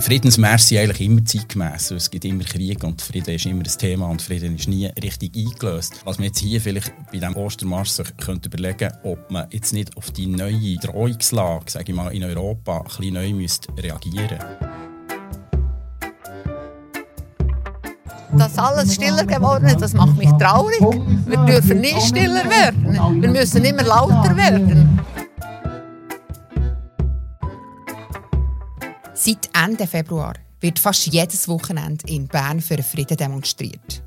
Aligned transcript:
Friedensmärsche 0.00 0.64
sind 0.64 0.78
eigentlich 0.78 1.00
immer 1.00 1.24
zeitgemäß. 1.24 1.90
Es 1.90 2.10
gibt 2.10 2.24
immer 2.24 2.44
Krieg 2.44 2.84
und 2.84 3.02
Frieden 3.02 3.34
ist 3.34 3.46
immer 3.46 3.64
ein 3.64 3.78
Thema 3.78 4.06
und 4.06 4.22
Frieden 4.22 4.54
ist 4.54 4.68
nie 4.68 4.86
richtig 5.02 5.36
eingelöst. 5.36 6.00
Was 6.04 6.18
man 6.18 6.28
jetzt 6.28 6.38
hier 6.38 6.60
vielleicht 6.60 6.92
bei 7.06 7.18
diesem 7.18 7.36
Ostermarsch 7.36 7.90
sich 7.90 8.16
könnte 8.16 8.48
überlegen 8.48 8.92
ob 9.02 9.30
man 9.30 9.46
jetzt 9.50 9.72
nicht 9.72 9.96
auf 9.96 10.10
die 10.12 10.26
neue 10.26 10.76
Drohungslage, 10.76 11.70
sage 11.70 11.86
ich 11.88 11.96
mal, 11.96 12.14
in 12.14 12.22
Europa 12.22 12.78
ein 12.78 12.84
bisschen 12.84 13.14
neu 13.14 13.32
müsste 13.32 13.68
reagieren 13.76 14.38
Dass 18.36 18.56
alles 18.56 18.94
stiller 18.94 19.24
geworden 19.24 19.66
ist, 19.66 19.80
das 19.80 19.94
macht 19.94 20.16
mich 20.16 20.30
traurig. 20.38 20.80
Wir 21.26 21.38
dürfen 21.38 21.80
nicht 21.80 22.02
stiller 22.02 22.44
werden. 22.44 23.20
Wir 23.20 23.30
müssen 23.30 23.64
immer 23.64 23.82
lauter 23.82 24.36
werden. 24.36 24.97
Seit 29.28 29.50
Ende 29.52 29.86
Februar 29.86 30.32
wird 30.58 30.78
fast 30.78 31.04
jedes 31.04 31.48
Wochenende 31.48 32.06
in 32.06 32.26
Bern 32.26 32.62
für 32.62 32.82
Frieden 32.82 33.18
demonstriert. 33.18 34.02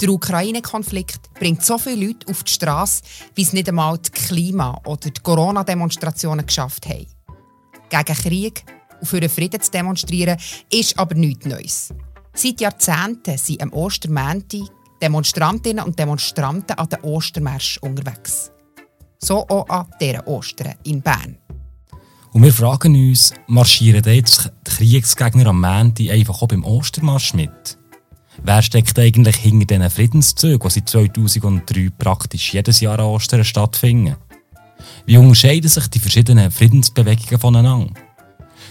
Der 0.00 0.08
Ukraine-Konflikt 0.10 1.34
bringt 1.34 1.64
so 1.64 1.76
viele 1.76 2.06
Leute 2.06 2.28
auf 2.30 2.44
die 2.44 2.52
Straße, 2.52 3.02
wie 3.34 3.42
es 3.42 3.52
nicht 3.52 3.68
einmal 3.68 3.98
die 3.98 4.10
Klima- 4.12 4.80
oder 4.84 5.10
die 5.10 5.20
Corona-Demonstrationen 5.20 6.46
geschafft 6.46 6.86
haben. 6.86 7.06
Gegen 7.88 8.14
Krieg 8.16 8.64
und 9.00 9.08
für 9.08 9.18
den 9.18 9.28
Frieden 9.28 9.60
zu 9.60 9.72
demonstrieren, 9.72 10.38
ist 10.70 10.96
aber 11.00 11.16
nichts 11.16 11.46
Neues. 11.46 11.92
Seit 12.32 12.60
Jahrzehnten 12.60 13.36
sind 13.36 13.60
am 13.60 13.72
Ostermänti 13.72 14.64
Demonstrantinnen 15.02 15.84
und 15.84 15.98
Demonstranten 15.98 16.78
an 16.78 16.88
den 16.88 17.00
Ostermärsch 17.00 17.78
unterwegs. 17.78 18.52
So 19.18 19.48
auch 19.48 19.68
an 19.68 19.90
dieser 20.00 20.24
Ostern 20.28 20.76
in 20.84 21.02
Bern. 21.02 21.38
Und 22.34 22.42
wir 22.42 22.52
fragen 22.52 22.96
uns, 22.96 23.32
marschieren 23.46 24.02
jetzt 24.12 24.50
die 24.66 24.70
Kriegsgegner 24.70 25.46
am 25.46 25.60
Montag 25.60 26.10
einfach 26.10 26.42
auch 26.42 26.48
beim 26.48 26.64
Ostermarsch 26.64 27.32
mit? 27.32 27.78
Wer 28.42 28.60
steckt 28.60 28.98
eigentlich 28.98 29.36
hinter 29.36 29.66
diesen 29.66 29.88
Friedenszügen, 29.88 30.68
die 30.68 30.74
seit 30.74 30.88
2003 30.88 31.90
praktisch 31.96 32.52
jedes 32.52 32.80
Jahr 32.80 32.98
an 32.98 33.06
Ostern 33.06 33.44
stattfinden? 33.44 34.16
Wie 35.06 35.16
unterscheiden 35.16 35.70
sich 35.70 35.86
die 35.86 36.00
verschiedenen 36.00 36.50
Friedensbewegungen 36.50 37.38
voneinander? 37.38 37.94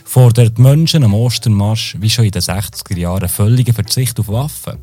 Fordern 0.04 0.54
die 0.54 0.62
Menschen 0.62 1.06
am 1.06 1.14
Ostermarsch 1.14 1.96
wie 2.02 2.10
schon 2.10 2.26
in 2.26 2.32
den 2.32 2.42
60er 2.42 2.98
Jahren 2.98 3.30
völligen 3.30 3.74
Verzicht 3.74 4.20
auf 4.20 4.28
Waffen? 4.28 4.80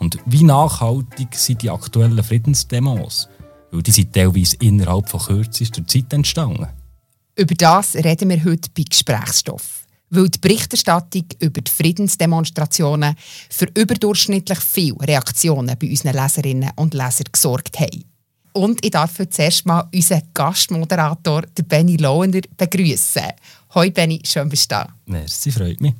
Und 0.00 0.18
wie 0.26 0.42
nachhaltig 0.42 1.36
sind 1.36 1.62
die 1.62 1.70
aktuellen 1.70 2.24
Friedensdemos? 2.24 3.28
Weil 3.70 3.82
die 3.82 3.92
sind 3.92 4.12
teilweise 4.12 4.56
innerhalb 4.56 5.08
von 5.08 5.20
kürzester 5.20 5.86
Zeit 5.86 6.12
entstanden. 6.12 6.66
Über 7.38 7.54
das 7.54 7.94
reden 7.94 8.30
wir 8.30 8.44
heute 8.44 8.68
bei 8.76 8.82
Gesprächsstoff. 8.82 9.86
Weil 10.10 10.28
die 10.28 10.40
Berichterstattung 10.40 11.26
über 11.38 11.60
die 11.60 11.70
Friedensdemonstrationen 11.70 13.14
für 13.48 13.66
überdurchschnittlich 13.76 14.58
viele 14.58 14.98
Reaktionen 15.02 15.76
bei 15.78 15.88
unseren 15.88 16.16
Leserinnen 16.16 16.72
und 16.74 16.94
Lesern 16.94 17.26
gesorgt 17.30 17.78
haben. 17.78 18.04
Und 18.54 18.84
ich 18.84 18.90
darf 18.90 19.20
heute 19.20 19.30
zuerst 19.30 19.66
mal 19.66 19.88
unseren 19.94 20.22
Gastmoderator, 20.34 21.42
Benny 21.68 21.96
Lohner, 21.96 22.40
begrüßen. 22.56 23.22
Hoi 23.72 23.90
Benny, 23.92 24.20
schön 24.24 24.48
bist 24.48 24.72
du 24.72 24.74
da. 24.74 24.88
Merci, 25.06 25.52
freut 25.52 25.80
mich. 25.80 25.94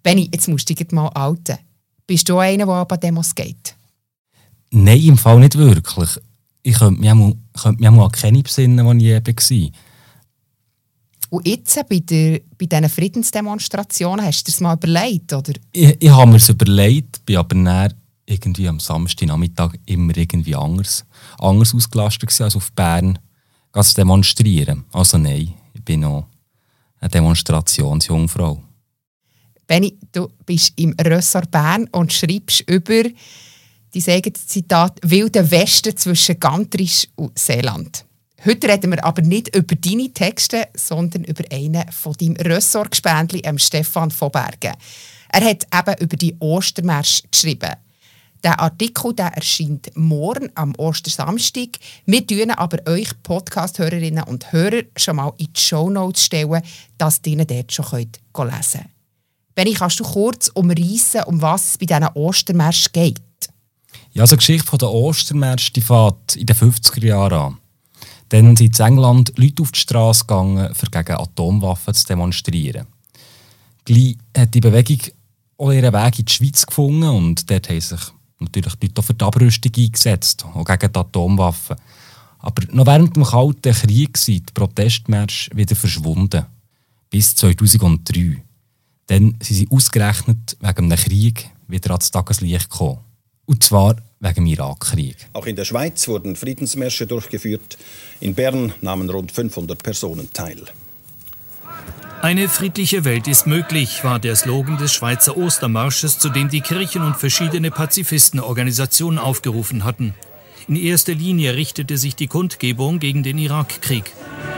Benny, 0.00 0.30
jetzt 0.32 0.46
musst 0.46 0.70
du 0.70 0.74
dich 0.74 0.92
mal 0.92 1.08
outen. 1.08 1.58
Bist 2.06 2.28
du 2.28 2.38
einer, 2.38 2.66
der 2.66 2.92
an 2.92 3.00
Demos 3.00 3.34
geht? 3.34 3.74
Nein, 4.70 5.00
im 5.00 5.18
Fall 5.18 5.40
nicht 5.40 5.58
wirklich. 5.58 6.20
Ich 6.62 6.78
könnte 6.78 7.00
mich 7.00 7.10
auch 7.10 7.14
mal, 7.14 7.34
könnte 7.60 7.80
mich 7.80 7.88
auch 7.88 7.94
mal 7.94 8.04
an 8.04 8.12
keine 8.12 8.44
besinnen, 8.44 8.98
die 8.98 9.08
ich 9.08 9.14
eben 9.16 9.26
war. 9.26 9.70
Und 11.34 11.48
jetzt 11.48 11.74
bei, 11.88 11.98
der, 11.98 12.42
bei 12.56 12.66
diesen 12.66 12.88
Friedensdemonstrationen, 12.88 14.24
hast 14.24 14.46
du 14.46 14.52
das 14.52 14.60
mal 14.60 14.76
überlegt? 14.76 15.32
Oder? 15.32 15.54
Ich, 15.72 15.96
ich 15.98 16.10
habe 16.10 16.30
mir 16.30 16.36
es 16.36 16.48
überlegt, 16.48 17.26
bin 17.26 17.36
aber 17.38 17.56
dann 17.56 17.94
irgendwie 18.24 18.68
am 18.68 18.78
Samstagnachmittag 18.78 19.74
immer 19.86 20.16
irgendwie 20.16 20.54
anders, 20.54 21.04
anders 21.40 21.74
ausgelastet 21.74 22.40
als 22.40 22.54
auf 22.54 22.70
Bern 22.70 23.18
zu 23.72 23.94
demonstrieren. 23.94 24.84
Also 24.92 25.18
nein, 25.18 25.54
ich 25.72 25.84
bin 25.84 26.00
noch 26.00 26.28
eine 27.00 27.10
Demonstrationsjungfrau. 27.10 28.62
Benni, 29.66 29.98
du 30.12 30.28
bist 30.46 30.72
im 30.76 30.94
Ressort 31.00 31.50
Bern 31.50 31.88
und 31.90 32.12
schreibst 32.12 32.60
über 32.70 33.02
die 33.92 34.00
sagen 34.00 34.32
Zitat 34.36 35.00
«Wilde 35.02 35.50
Westen 35.50 35.96
zwischen 35.96 36.38
Gantrisch 36.38 37.08
und 37.16 37.36
Seeland». 37.36 38.04
Heute 38.46 38.68
reden 38.68 38.90
wir 38.90 39.02
aber 39.02 39.22
nicht 39.22 39.56
über 39.56 39.74
deine 39.74 40.12
Texte, 40.12 40.68
sondern 40.74 41.24
über 41.24 41.44
einen 41.50 41.90
von 41.90 42.12
deinem 42.12 42.36
Ressortgespendli, 42.36 43.42
Stefan 43.56 44.10
von 44.10 44.30
Bergen. 44.30 44.74
Er 45.32 45.44
hat 45.44 45.66
eben 45.72 46.02
über 46.02 46.16
die 46.18 46.36
Ostermärsch 46.40 47.22
geschrieben. 47.30 47.72
Der 48.42 48.60
Artikel 48.60 49.14
der 49.14 49.32
erscheint 49.32 49.90
morgen 49.96 50.50
am 50.56 50.74
Ostersamstag. 50.76 51.78
Wir 52.04 52.26
tun 52.26 52.50
aber 52.50 52.86
euch 52.86 53.08
Podcast-Hörerinnen 53.22 54.24
und 54.24 54.52
Hörer 54.52 54.82
schon 54.94 55.16
mal 55.16 55.32
in 55.38 55.50
die 55.50 55.60
Shownotes 55.60 56.26
stellen, 56.26 56.60
dass 56.98 57.22
ihr 57.24 57.38
ihn 57.38 57.46
dort 57.46 57.72
schon 57.72 57.86
lesen 57.96 58.10
könnt. 58.34 58.88
Benni, 59.54 59.72
kannst 59.72 60.00
du 60.00 60.04
kurz 60.04 60.48
umreißen, 60.48 61.22
um 61.22 61.40
was 61.40 61.70
es 61.70 61.78
bei 61.78 61.86
diesen 61.86 62.08
Ostermärsch 62.08 62.92
geht? 62.92 63.22
Ja, 64.12 64.24
also 64.24 64.36
die 64.36 64.40
Geschichte 64.40 64.76
der 64.76 64.90
Ostermärsch 64.90 65.72
die 65.72 65.80
fängt 65.80 66.36
in 66.36 66.44
den 66.44 66.56
50er 66.56 67.06
Jahren 67.06 67.32
an. 67.32 67.58
Dann 68.30 68.56
sind 68.56 68.78
in 68.78 68.86
England 68.86 69.32
Leute 69.36 69.62
auf 69.62 69.72
die 69.72 69.80
Straße 69.80 70.24
gegangen, 70.24 70.68
um 70.68 70.90
gegen 70.90 71.16
Atomwaffen 71.16 71.94
zu 71.94 72.06
demonstrieren. 72.06 72.86
Gleich 73.84 74.16
hat 74.36 74.54
die 74.54 74.60
Bewegung 74.60 75.00
auch 75.58 75.72
ihren 75.72 75.92
Weg 75.92 76.18
in 76.18 76.24
die 76.24 76.32
Schweiz 76.32 76.66
gefunden 76.66 77.08
und 77.08 77.50
dort 77.50 77.68
haben 77.68 77.80
sich 77.80 78.00
natürlich 78.40 78.74
Leute 78.80 79.00
auch 79.00 79.04
für 79.04 79.14
die 79.14 79.24
Abrüstung 79.24 79.72
eingesetzt, 79.76 80.44
auch 80.44 80.64
gegen 80.64 80.92
die 80.92 80.98
Atomwaffen. 80.98 81.76
Aber 82.38 82.62
noch 82.72 82.86
während 82.86 83.16
dem 83.16 83.24
Kalten 83.24 83.72
Krieg 83.72 84.18
sind 84.18 84.48
die 84.48 84.52
Protestmärsche 84.52 85.50
wieder 85.56 85.76
verschwunden. 85.76 86.44
Bis 87.08 87.34
2003. 87.36 88.42
Dann 89.06 89.36
sind 89.40 89.56
sie 89.56 89.68
ausgerechnet 89.70 90.56
wegen 90.60 90.92
einem 90.92 90.98
Krieg 90.98 91.50
wieder 91.68 91.92
ans 91.92 92.10
Tageslicht 92.10 92.70
gekommen. 92.70 93.00
Und 93.46 93.62
zwar 93.62 93.96
wegen 94.24 94.34
dem 94.34 94.46
Irakkrieg. 94.46 95.16
Auch 95.32 95.46
in 95.46 95.56
der 95.56 95.64
Schweiz 95.64 96.08
wurden 96.08 96.34
Friedensmärsche 96.34 97.06
durchgeführt. 97.06 97.78
In 98.20 98.34
Bern 98.34 98.72
nahmen 98.80 99.10
rund 99.10 99.30
500 99.30 99.82
Personen 99.82 100.32
teil. 100.32 100.64
Eine 102.22 102.48
friedliche 102.48 103.04
Welt 103.04 103.28
ist 103.28 103.46
möglich, 103.46 104.02
war 104.02 104.18
der 104.18 104.34
Slogan 104.34 104.78
des 104.78 104.94
Schweizer 104.94 105.36
Ostermarsches, 105.36 106.18
zu 106.18 106.30
dem 106.30 106.48
die 106.48 106.62
Kirchen 106.62 107.02
und 107.02 107.18
verschiedene 107.18 107.70
Pazifistenorganisationen 107.70 109.18
aufgerufen 109.18 109.84
hatten. 109.84 110.14
In 110.66 110.76
erster 110.76 111.12
Linie 111.12 111.54
richtete 111.54 111.98
sich 111.98 112.16
die 112.16 112.26
Kundgebung 112.26 112.98
gegen 112.98 113.22
den 113.22 113.36
Irakkrieg. 113.36 114.10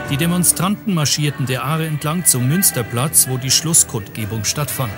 Die 0.09 0.15
Demonstranten 0.15 0.93
marschierten 0.93 1.45
der 1.45 1.65
Aare 1.65 1.85
entlang 1.85 2.23
zum 2.23 2.47
Münsterplatz, 2.47 3.27
wo 3.27 3.37
die 3.37 3.51
Schlusskundgebung 3.51 4.45
stattfand. 4.45 4.93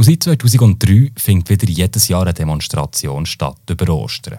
Und 0.00 0.04
seit 0.04 0.22
2003 0.22 1.12
findet 1.14 1.50
wieder 1.50 1.70
jedes 1.70 2.08
Jahr 2.08 2.22
eine 2.22 2.32
Demonstration 2.32 3.26
statt 3.26 3.58
über 3.68 3.92
Ostern. 3.92 4.38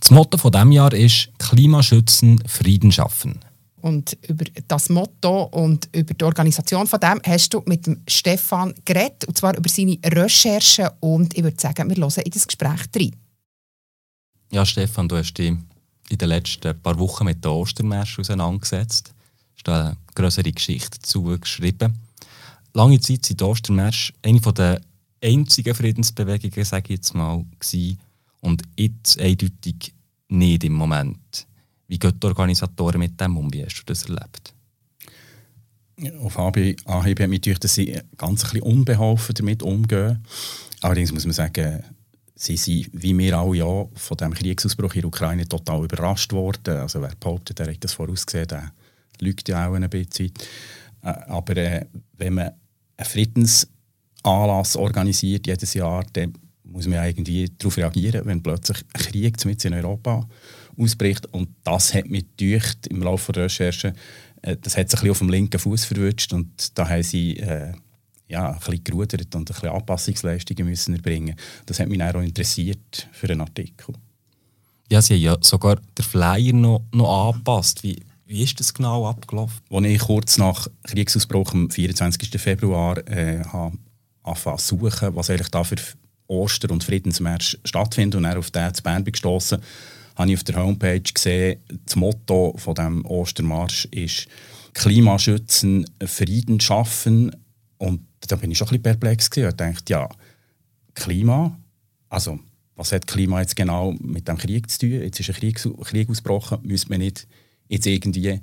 Das 0.00 0.10
Motto 0.10 0.38
von 0.38 0.50
diesem 0.50 0.72
Jahr 0.72 0.94
ist 0.94 1.28
Klimaschützen, 1.38 2.42
Frieden 2.48 2.90
schaffen. 2.90 3.38
Und 3.82 4.16
über 4.26 4.46
das 4.66 4.88
Motto 4.88 5.42
und 5.42 5.90
über 5.94 6.14
die 6.14 6.24
Organisation 6.24 6.86
von 6.86 7.00
dem 7.00 7.20
hast 7.26 7.52
du 7.52 7.62
mit 7.66 7.86
dem 7.86 8.00
Stefan 8.08 8.72
geredet, 8.86 9.26
und 9.26 9.36
zwar 9.36 9.54
über 9.54 9.68
seine 9.68 9.98
Recherchen. 10.02 10.88
Und 11.00 11.36
ich 11.36 11.44
würde 11.44 11.60
sagen, 11.60 11.90
wir 11.90 11.96
hören 11.96 12.22
in 12.24 12.30
das 12.30 12.46
Gespräch 12.46 12.80
rein. 12.96 13.14
Ja, 14.52 14.64
Stefan, 14.64 15.06
du 15.06 15.18
hast 15.18 15.34
dich 15.34 15.52
in 16.08 16.18
den 16.18 16.28
letzten 16.30 16.80
paar 16.80 16.98
Wochen 16.98 17.26
mit 17.26 17.44
der 17.44 17.52
Ostermärsch 17.52 18.20
auseinandergesetzt. 18.20 19.12
Du 19.64 19.70
hast 19.70 19.82
eine 19.82 19.96
größere 20.14 20.50
Geschichte 20.50 20.98
dazu 20.98 21.24
geschrieben. 21.24 21.92
Lange 22.72 22.98
Zeit 23.00 23.28
waren 23.28 23.36
die 23.36 23.44
Ostermärsche 23.44 24.14
eine 24.22 24.40
der 24.40 24.80
einzigen 25.24 25.74
Friedensbewegungen, 25.74 26.64
sage 26.64 26.92
ich 26.92 26.98
jetzt 26.98 27.14
mal, 27.14 27.44
gewesen. 27.58 27.98
und 28.40 28.62
jetzt 28.76 29.18
eindeutig 29.18 29.94
nicht 30.28 30.64
im 30.64 30.74
Moment. 30.74 31.46
Wie 31.88 31.98
gehen 31.98 32.18
die 32.20 32.26
Organisatoren 32.26 32.98
mit 32.98 33.20
dem 33.20 33.36
um? 33.36 33.52
Wie 33.52 33.64
hast 33.64 33.80
du 33.80 33.84
das 33.86 34.04
erlebt? 34.04 34.54
Auf 36.20 36.38
Anhieb 36.38 36.80
hat 36.86 37.28
mich 37.28 37.40
gedacht, 37.40 37.64
dass 37.64 37.74
sie 37.74 37.98
ganz 38.16 38.44
ein 38.44 38.50
bisschen 38.50 38.62
unbeholfen 38.62 39.34
damit 39.34 39.62
umgehen. 39.62 40.24
Allerdings 40.80 41.12
muss 41.12 41.24
man 41.24 41.34
sagen, 41.34 41.84
sie 42.34 42.56
sind, 42.56 42.90
wie 42.92 43.16
wir 43.16 43.38
alle 43.38 43.56
ja, 43.56 43.86
von 43.94 44.16
dem 44.16 44.34
Kriegsausbruch 44.34 44.94
in 44.94 45.02
der 45.02 45.08
Ukraine 45.08 45.48
total 45.48 45.84
überrascht 45.84 46.32
worden. 46.32 46.78
Also 46.78 47.00
wer 47.00 47.12
behauptet, 47.18 47.60
der 47.60 47.70
hat 47.70 47.84
das 47.84 47.94
vorausgesehen, 47.94 48.48
der 48.48 48.72
lügt 49.20 49.48
ja 49.48 49.68
auch 49.68 49.74
ein 49.74 49.88
bisschen. 49.88 50.32
Äh, 51.02 51.08
aber 51.28 51.56
äh, 51.56 51.86
wenn 52.16 52.34
man 52.34 52.50
einen 52.96 53.08
Friedens 53.08 53.68
Anlass 54.24 54.76
organisiert 54.76 55.46
jedes 55.46 55.74
Jahr, 55.74 56.04
dann 56.12 56.34
muss 56.64 56.86
man 56.86 57.04
irgendwie 57.04 57.50
darauf 57.58 57.76
reagieren, 57.76 58.24
wenn 58.24 58.42
plötzlich 58.42 58.78
ein 58.78 59.00
Krieg 59.00 59.64
in 59.64 59.74
Europa 59.74 60.26
ausbricht. 60.76 61.26
Und 61.32 61.50
das 61.62 61.94
hat 61.94 62.06
mich 62.06 62.24
gedacht, 62.36 62.86
im 62.88 63.02
Laufe 63.02 63.32
der 63.32 63.44
Recherche 63.44 63.94
äh, 64.44 64.56
das 64.60 64.76
hat 64.76 64.90
sich 64.90 65.00
ein 65.00 65.02
bisschen 65.02 65.10
auf 65.10 65.18
dem 65.18 65.28
linken 65.28 65.58
Fuß 65.58 65.84
verwünscht 65.86 66.32
und 66.32 66.78
da 66.78 66.88
haben 66.88 67.02
sie 67.02 67.36
äh, 67.38 67.72
ja, 68.28 68.50
ein 68.50 68.58
bisschen 68.58 68.84
gerudert 68.84 69.34
und 69.34 69.50
ein 69.50 69.54
bisschen 69.54 69.70
Anpassungsleistungen 69.70 70.66
müssen 70.66 70.94
erbringen. 70.94 71.36
Das 71.66 71.80
hat 71.80 71.88
mich 71.88 72.02
auch 72.02 72.20
interessiert 72.20 73.08
für 73.12 73.30
einen 73.30 73.40
Artikel. 73.40 73.94
Ja, 74.90 75.00
sie 75.00 75.14
haben 75.14 75.22
ja 75.22 75.36
sogar 75.40 75.76
den 75.76 76.04
Flyer 76.04 76.52
noch, 76.52 76.82
noch 76.92 77.28
angepasst. 77.28 77.82
Wie, 77.82 78.02
wie 78.26 78.42
ist 78.42 78.60
das 78.60 78.72
genau 78.72 79.08
abgelaufen? 79.08 79.60
Als 79.70 79.86
ich 79.86 79.98
kurz 79.98 80.38
nach 80.38 80.68
Kriegsausbruch 80.84 81.52
am 81.54 81.70
24. 81.70 82.40
Februar 82.40 82.98
äh, 83.08 83.42
angefangen 84.24 84.58
zu 84.58 84.78
suchen, 84.78 85.14
was 85.14 85.30
eigentlich 85.30 85.50
da 85.50 85.62
für 85.62 85.76
Oster- 86.26 86.70
und 86.70 86.82
Friedensmärsch 86.82 87.58
stattfindet 87.64 88.16
und 88.16 88.24
dann 88.24 88.38
auf 88.38 88.50
den 88.50 88.74
zu 88.74 88.82
Bern 88.82 89.04
gestoßen, 89.04 89.60
habe 90.16 90.30
ich 90.30 90.36
auf 90.36 90.44
der 90.44 90.56
Homepage 90.56 91.00
gesehen, 91.00 91.60
das 91.84 91.96
Motto 91.96 92.54
von 92.56 92.74
dem 92.74 93.04
Ostermarsch 93.04 93.86
ist 93.86 94.26
Klimaschützen, 94.72 95.86
Frieden 96.04 96.60
schaffen. 96.60 97.34
Und 97.78 98.00
da 98.20 98.36
bin 98.36 98.50
ich 98.50 98.58
schon 98.58 98.68
ein 98.68 98.70
bisschen 98.70 98.82
perplex 98.82 99.30
gewesen. 99.30 99.50
Ich 99.50 99.56
dachte, 99.56 99.92
ja, 99.92 100.08
Klima, 100.94 101.58
also 102.08 102.38
was 102.76 102.92
hat 102.92 103.06
Klima 103.06 103.40
jetzt 103.40 103.56
genau 103.56 103.92
mit 104.00 104.28
dem 104.28 104.38
Krieg 104.38 104.70
zu 104.70 104.80
tun? 104.80 104.90
Jetzt 105.02 105.20
ist 105.20 105.30
ein 105.30 105.36
Krieg, 105.36 105.60
Krieg 105.82 106.10
ausgebrochen, 106.10 106.58
müsste 106.62 106.90
man 106.90 107.00
nicht 107.00 107.26
jetzt 107.68 107.86
irgendwie 107.86 108.40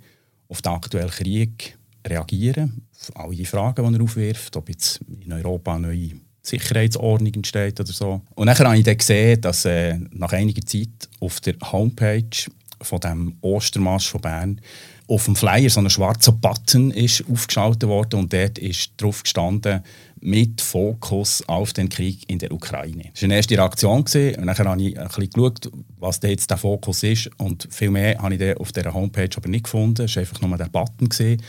auf 0.47 0.61
den 0.61 0.71
aktuellen 0.71 1.09
Krieg 1.09 1.77
reagieren? 2.07 2.87
Auf 2.99 3.15
alle 3.15 3.45
Fragen, 3.45 3.87
die 3.87 3.97
er 3.97 4.03
aufwirft, 4.03 4.55
ob 4.55 4.69
jetzt 4.69 4.99
in 5.23 5.31
Europa 5.33 5.75
eine 5.75 5.87
neue 5.87 6.11
Sicherheitsordnung 6.41 7.33
entsteht 7.33 7.79
oder 7.79 7.91
so. 7.91 8.21
Und 8.35 8.47
dann 8.47 8.57
habe 8.57 8.77
ich 8.77 8.83
dann 8.83 8.97
gesehen, 8.97 9.41
dass 9.41 9.65
äh, 9.65 9.97
nach 10.11 10.33
einiger 10.33 10.65
Zeit 10.65 11.09
auf 11.19 11.39
der 11.39 11.55
Homepage 11.71 12.29
von 12.81 12.99
dem 12.99 13.35
Ostermarsch 13.41 14.09
von 14.09 14.21
Bern 14.21 14.61
auf 15.07 15.25
dem 15.25 15.35
Flyer 15.35 15.69
so 15.69 15.81
ein 15.81 15.89
schwarzer 15.89 16.31
Button 16.31 16.89
ist 16.91 17.25
aufgeschaltet 17.29 17.89
worden 17.89 18.21
und 18.21 18.33
dort 18.33 18.57
ist 18.57 18.93
drauf 18.97 19.23
gestanden 19.23 19.83
mit 20.21 20.61
Fokus 20.61 21.43
auf 21.47 21.73
den 21.73 21.89
Krieg 21.89 22.23
in 22.29 22.39
der 22.39 22.51
Ukraine. 22.51 23.09
Das 23.11 23.23
war 23.23 23.27
eine 23.27 23.35
erste 23.35 23.57
Reaktion 23.57 23.99
und 23.99 24.13
dann 24.13 24.57
habe 24.57 24.81
ich 24.81 24.97
ein 24.97 25.07
bisschen 25.07 25.29
geschaut, 25.31 25.71
was 25.99 26.19
jetzt 26.23 26.49
der 26.49 26.57
Fokus 26.57 27.03
ist 27.03 27.29
und 27.37 27.67
viel 27.71 27.91
mehr 27.91 28.19
habe 28.19 28.35
ich 28.35 28.57
auf 28.57 28.71
dieser 28.71 28.93
Homepage 28.93 29.29
aber 29.35 29.49
nicht 29.49 29.65
gefunden. 29.65 30.03
Es 30.05 30.15
war 30.15 30.21
einfach 30.21 30.39
nur 30.39 30.57
der 30.57 30.69
Button 30.69 31.09
gesehen, 31.09 31.41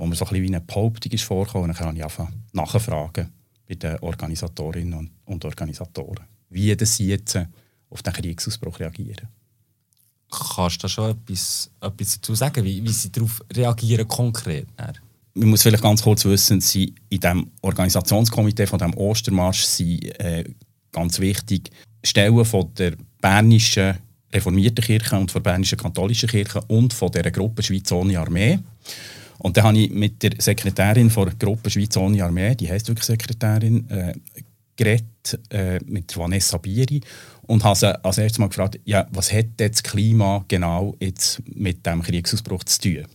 wo 0.00 0.06
mir 0.06 0.14
so 0.14 0.24
ein 0.24 0.30
bisschen 0.30 0.44
wie 0.44 0.48
eine 0.48 0.60
Behauptung 0.62 1.12
ist 1.12 1.24
vorgekommen 1.24 1.68
und 1.68 1.78
dann 1.78 1.86
habe 1.86 1.96
ich 1.98 2.02
einfach 2.02 2.28
nachfragen 2.52 3.28
bei 3.68 3.74
den 3.74 3.98
Organisatorinnen 3.98 5.10
und 5.26 5.44
Organisatoren, 5.44 6.24
wie 6.48 6.74
sie 6.84 7.08
jetzt 7.08 7.38
auf 7.90 8.02
den 8.02 8.12
Kriegsausbruch 8.14 8.80
reagieren. 8.80 9.28
Kannst 10.30 10.76
du 10.76 10.82
da 10.82 10.88
schon 10.88 11.10
etwas, 11.10 11.70
etwas 11.82 12.14
dazu 12.14 12.34
sagen, 12.34 12.64
wie, 12.64 12.82
wie 12.82 12.92
sie 12.92 13.12
darauf 13.12 13.42
reagieren 13.54 14.08
konkret? 14.08 14.68
Man 15.34 15.50
muss 15.50 15.62
vielleicht 15.62 15.82
ganz 15.82 16.02
kurz 16.02 16.24
wissen, 16.24 16.62
sie 16.62 16.94
in 17.10 17.20
dem 17.20 17.50
Organisationskomitee 17.60 18.66
von 18.66 18.78
dem 18.78 18.94
Ostermarsch 18.94 19.64
sind 19.64 20.18
äh, 20.18 20.44
ganz 20.92 21.18
wichtig 21.18 21.70
Stellen 22.02 22.44
von 22.46 22.72
der 22.74 22.94
bernischen 23.20 23.98
reformierten 24.32 24.82
Kirche 24.82 25.18
und 25.18 25.30
von 25.30 25.42
der 25.42 25.50
bernischen 25.50 25.76
katholischen 25.76 26.28
Kirche 26.28 26.62
und 26.68 26.94
von 26.94 27.12
der 27.12 27.30
Gruppe 27.30 27.62
Schweiz 27.62 27.92
ohne 27.92 28.18
Armee. 28.18 28.60
Und 29.40 29.56
dann 29.56 29.64
habe 29.64 29.78
ich 29.78 29.90
mit 29.90 30.22
der 30.22 30.32
Sekretärin 30.38 31.08
der 31.08 31.32
Gruppe 31.38 31.70
Schweiz 31.70 31.96
ohne 31.96 32.22
Armee, 32.22 32.54
die 32.54 32.70
heißt 32.70 32.88
wirklich 32.88 33.06
Sekretärin, 33.06 33.88
äh, 33.88 34.12
geredet, 34.76 35.38
äh, 35.50 35.78
mit 35.86 36.16
Vanessa 36.16 36.58
Bieri 36.58 37.00
und 37.42 37.64
habe 37.64 37.78
sie 37.78 38.04
als 38.04 38.18
erstes 38.18 38.38
mal 38.38 38.48
gefragt, 38.48 38.78
ja, 38.84 39.06
was 39.10 39.32
hat 39.32 39.46
das 39.56 39.82
Klima 39.82 40.44
genau 40.48 40.94
jetzt 41.00 41.42
mit 41.54 41.84
dem 41.86 42.02
Kriegsausbruch 42.02 42.64
zu 42.64 42.80
tun? 42.80 43.06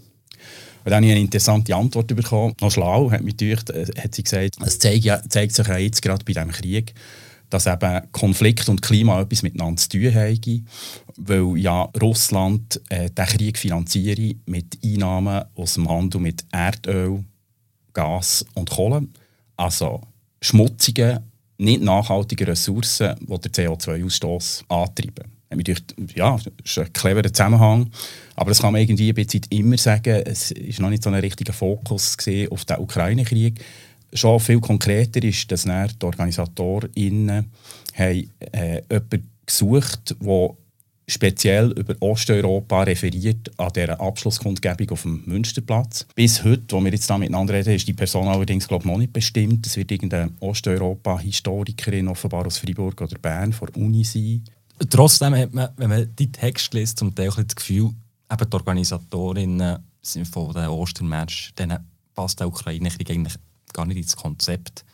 Und 0.84 0.92
dann 0.92 0.98
habe 0.98 1.06
ich 1.06 1.12
eine 1.14 1.22
interessante 1.22 1.76
Antwort 1.76 2.08
bekommen. 2.08 2.54
Noch 2.62 2.72
schlau, 2.72 3.10
hat, 3.10 3.24
mich 3.24 3.38
gedacht, 3.38 3.70
äh, 3.72 3.86
hat 4.00 4.14
sie 4.14 4.24
gesagt, 4.24 4.58
es 4.64 4.80
zeigt, 4.80 5.04
ja, 5.04 5.22
zeigt 5.30 5.54
sich 5.54 5.68
ja 5.68 5.78
jetzt 5.78 6.02
gerade 6.02 6.24
bei 6.26 6.34
diesem 6.34 6.52
Krieg, 6.52 6.94
dass 7.56 7.68
eben 7.68 8.12
Konflikt 8.12 8.68
und 8.68 8.82
Klima 8.82 9.22
etwas 9.22 9.42
miteinander 9.42 9.82
zu 9.82 9.90
tun 9.90 10.14
haben, 10.14 10.68
weil 11.16 11.58
ja 11.58 11.84
Russland 12.02 12.82
äh, 12.90 13.10
den 13.10 13.26
Krieg 13.26 13.58
finanziere 13.58 14.36
mit 14.46 14.78
Einnahmen 14.84 15.46
aus 15.56 15.76
dem 15.76 15.90
Handel 15.90 16.20
mit 16.20 16.44
Erdöl, 16.52 17.24
Gas 17.94 18.46
und 18.56 18.70
Kohle. 18.70 19.08
Also 19.56 20.02
schmutzige 20.42 21.22
nicht 21.58 21.82
nachhaltige 21.82 22.48
Ressourcen, 22.48 23.16
die 23.22 23.50
den 23.50 23.52
CO2-Ausstoß 23.52 24.66
antreiben. 24.68 25.32
Ja, 26.14 26.36
das 26.36 26.52
ist 26.66 26.80
ein 26.80 26.92
cleverer 26.92 27.32
Zusammenhang. 27.32 27.90
Aber 28.36 28.52
das 28.52 28.60
kann 28.60 28.74
man 28.74 28.82
irgendwie 28.82 29.14
immer 29.50 29.78
sagen. 29.78 30.24
Es 30.26 30.54
war 30.54 30.82
noch 30.82 30.90
nicht 30.90 31.04
so 31.04 31.10
ein 31.10 31.16
richtiger 31.16 31.54
Fokus 31.54 32.18
auf 32.50 32.66
den 32.66 32.80
Ukraine-Krieg. 32.80 33.64
Schon 34.14 34.40
viel 34.40 34.60
konkreter 34.60 35.24
ist, 35.24 35.52
dass 35.52 35.64
die 35.64 36.06
OrganisatorInnen 36.06 37.52
haben, 37.96 38.32
äh, 38.52 38.82
jemanden 38.90 39.30
gesucht 39.46 40.16
der 40.20 40.56
speziell 41.08 41.72
über 41.72 41.96
Osteuropa 42.00 42.84
referiert 42.84 43.52
an 43.60 43.72
dieser 43.76 44.00
Abschlusskundgebung 44.00 44.90
auf 44.92 45.04
dem 45.04 45.24
Münsterplatz. 45.26 46.06
Bis 46.16 46.44
heute, 46.44 46.64
wo 46.70 46.84
wir 46.84 46.92
jetzt 46.92 47.10
da 47.10 47.18
miteinander 47.18 47.54
reden, 47.54 47.76
ist 47.76 47.88
die 47.88 47.94
Person 47.94 48.28
allerdings 48.28 48.68
glaube 48.68 48.88
noch 48.88 48.98
nicht 48.98 49.14
bestimmt. 49.14 49.66
Es 49.68 49.78
wird 49.78 49.92
irgendeine 49.92 50.32
Osteuropa-Historikerin 50.40 52.08
offenbar 52.08 52.46
aus 52.48 52.58
Freiburg 52.58 53.00
oder 53.02 53.18
Bern 53.20 53.54
vor 53.54 53.70
Uni 53.76 54.04
sein. 54.04 54.44
Trotzdem 54.90 55.36
hat 55.36 55.54
man, 55.54 55.70
wenn 55.78 55.90
man 55.90 56.16
die 56.18 56.32
Text 56.32 56.74
liest, 56.74 57.00
zum 57.00 57.14
Teil 57.14 57.30
das 57.30 57.56
Gefühl, 57.56 57.92
eben 58.32 58.50
die 58.50 58.56
Organisatorinnen 58.56 59.80
sind 60.02 60.28
von 60.28 60.54
den 60.54 60.68
Ostermärsch, 60.68 61.54
denen 61.58 61.80
passt 62.14 62.40
der 62.40 62.48
Ukraine-Krieg 62.48 63.10
eigentlich 63.12 63.36
gar 63.76 63.86
nicht 63.86 63.98
ins 63.98 64.16
Konzept. 64.16 64.86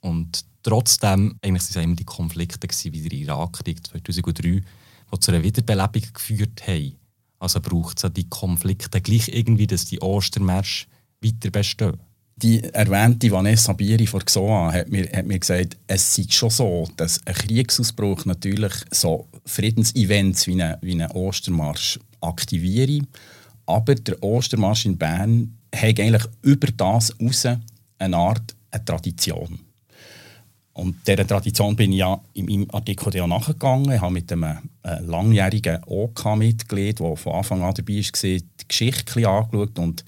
Und 0.00 0.44
trotzdem, 0.62 1.36
eigentlich 1.42 1.74
waren 1.74 1.84
immer 1.84 1.96
die 1.96 2.04
Konflikte 2.04 2.68
wie 2.92 3.00
der 3.00 3.18
Irakkrieg 3.18 3.84
2003, 3.86 4.42
die 4.42 5.20
zu 5.20 5.30
einer 5.30 5.42
Wiederbelebung 5.42 6.12
geführt 6.12 6.66
haben. 6.66 6.96
Also 7.38 7.60
braucht 7.60 7.98
es 7.98 8.02
ja 8.02 8.08
die 8.10 8.28
Konflikte 8.28 9.00
gleich 9.00 9.28
irgendwie, 9.28 9.66
dass 9.66 9.86
die 9.86 10.00
Ostermärsche 10.00 10.86
weiter 11.22 11.50
bestehen. 11.50 11.98
Die 12.36 12.62
erwähnte 12.64 13.30
Vanessa 13.30 13.72
Bieri 13.72 14.06
von 14.06 14.24
XOA 14.24 14.72
hat 14.72 14.88
mir, 14.88 15.08
hat 15.12 15.24
mir 15.24 15.38
gesagt, 15.38 15.76
es 15.86 16.18
ist 16.18 16.32
schon 16.32 16.50
so, 16.50 16.88
dass 16.96 17.24
ein 17.26 17.34
Kriegsausbruch 17.34 18.24
natürlich 18.24 18.72
so 18.90 19.28
Friedensevents 19.46 20.46
wie 20.48 20.60
ein 20.60 20.76
wie 20.80 20.92
eine 20.92 21.12
Ostermarsch 21.12 22.00
aktiviere. 22.20 23.06
Aber 23.66 23.94
der 23.94 24.20
Ostermarsch 24.22 24.86
in 24.86 24.98
Bern 24.98 25.56
hat 25.74 26.00
eigentlich 26.00 26.24
über 26.42 26.66
das 26.76 27.14
heraus 27.18 27.46
eine 27.98 28.16
Art 28.16 28.54
eine 28.70 28.84
Tradition. 28.84 29.60
Und 30.74 31.06
dieser 31.06 31.26
Tradition 31.26 31.76
bin 31.76 31.92
ich 31.92 31.98
ja 31.98 32.20
in 32.32 32.46
meinem 32.46 32.66
Artikel 32.72 33.14
ja 33.14 33.26
nachgegangen. 33.26 33.92
Ich 33.92 34.00
habe 34.00 34.12
mit 34.12 34.30
einem 34.32 34.58
äh, 34.82 35.00
langjährigen 35.02 35.78
OK-Mitglied, 35.84 37.00
OK 37.00 37.18
der 37.18 37.22
von 37.22 37.32
Anfang 37.34 37.62
an 37.62 37.74
dabei 37.74 37.94
war, 37.94 38.02
die 38.22 38.42
Geschichte 38.66 39.28
angeschaut. 39.28 39.78
Und 39.78 40.04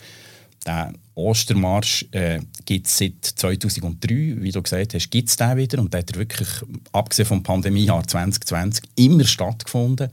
der 0.67 0.93
Ostermarsch 1.15 2.07
äh, 2.11 2.41
gibt 2.65 2.89
es 2.89 2.99
seit 2.99 3.25
2003, 3.25 4.43
wie 4.43 4.51
du 4.51 4.61
gesagt 4.61 4.95
hast, 4.95 5.11
gibt 5.11 5.29
es 5.29 5.37
den 5.37 5.57
wieder. 5.57 5.79
Und 5.79 5.95
der 5.95 6.01
hat 6.01 6.17
wirklich, 6.17 6.49
abgesehen 6.91 7.29
vom 7.29 7.45
Pandemiejahr 7.45 8.05
2020, 8.05 8.85
immer 8.97 9.25
stattgefunden. 9.25 10.11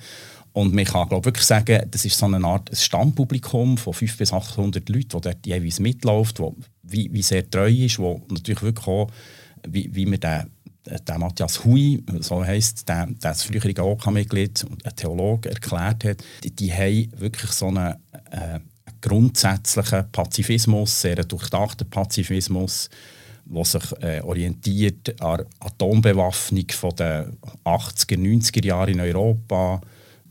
Und 0.53 0.75
man 0.75 0.85
kann 0.85 1.09
glaub, 1.09 1.25
wirklich 1.25 1.47
sagen, 1.47 1.81
das 1.89 2.05
ist 2.05 2.15
so 2.15 2.27
eine 2.27 2.45
Art 2.45 2.69
Stammpublikum 2.71 3.75
von 3.75 3.93
500 3.93 4.17
bis 4.19 4.31
800 4.31 4.87
Leuten, 4.87 5.09
die 5.09 5.21
dort 5.21 5.47
jeweils 5.47 5.79
mitläuft, 5.79 6.39
wo, 6.39 6.55
wie, 6.93 7.12
wie 7.12 7.21
sehr 7.21 7.50
treu 7.50 7.69
ist, 7.69 8.00
wo 8.00 8.21
natürlich 8.29 8.62
wirklich 8.62 8.88
auch 8.88 9.09
wie, 9.67 9.89
wie 9.93 10.05
mir 10.05 10.17
der, 10.17 10.47
der 10.85 11.17
Matthias 11.17 11.63
Hui, 11.63 12.03
so 12.19 12.43
heisst, 12.43 12.88
der, 12.88 13.05
der 13.07 13.15
das 13.19 13.43
frühere 13.43 13.83
OK-Mitglied 13.83 14.63
und 14.65 14.85
ein 14.85 14.95
Theologe 14.95 15.50
erklärt 15.50 16.03
hat, 16.03 16.23
die, 16.43 16.51
die 16.51 16.71
haben 16.73 17.12
wirklich 17.17 17.51
so 17.51 17.67
einen 17.67 17.95
äh, 18.31 18.59
grundsätzlichen 19.01 20.12
Pazifismus, 20.12 21.01
sehr 21.01 21.23
durchdachten 21.23 21.89
Pazifismus, 21.89 22.89
der 23.45 23.65
sich 23.65 23.83
äh, 24.01 24.21
orientiert 24.21 25.21
an 25.21 25.38
der 25.38 25.47
Atombewaffnung 25.59 26.67
den 26.67 27.38
80er, 27.65 28.17
90er 28.17 28.65
Jahren 28.65 28.93
in 28.93 29.00
Europa. 29.01 29.81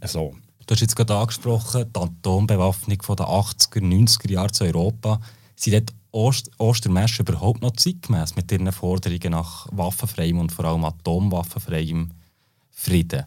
Also, 0.01 0.35
du 0.67 0.75
hast 0.75 0.81
jetzt 0.81 0.97
gerade 0.97 1.15
angesprochen, 1.15 1.85
die 1.95 2.01
Atombewaffnung 2.01 2.99
den 2.99 3.27
80er, 3.27 3.81
90er 3.81 4.31
Jahren 4.31 4.53
zu 4.53 4.65
Europa. 4.65 5.21
Sind 5.55 5.75
dort 5.75 5.93
Ost 6.13 6.51
überhaupt 6.59 7.63
noch 7.63 7.73
zeitgemäß 7.73 8.37
mit 8.37 8.53
ihren 8.53 8.71
Forderungen 8.71 9.33
nach 9.33 9.67
waffenfreiem 9.73 10.39
und 10.39 10.53
vor 10.53 10.67
allem 10.67 10.85
atomwaffenfreiem 10.85 12.11
Frieden? 12.71 13.25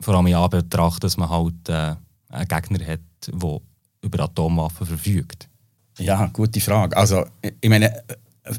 Vor 0.00 0.14
allem 0.14 0.26
in 0.26 0.34
Anbetracht, 0.34 1.04
dass 1.04 1.16
man 1.16 1.30
halt 1.30 1.68
äh, 1.68 1.94
einen 2.28 2.48
Gegner 2.48 2.86
hat, 2.86 3.00
der 3.26 3.60
über 4.02 4.24
Atomwaffen 4.24 4.86
verfügt. 4.86 5.48
Ja, 5.98 6.26
gute 6.26 6.60
Frage. 6.60 6.96
Also, 6.96 7.24
ich 7.60 7.70
meine, 7.70 8.02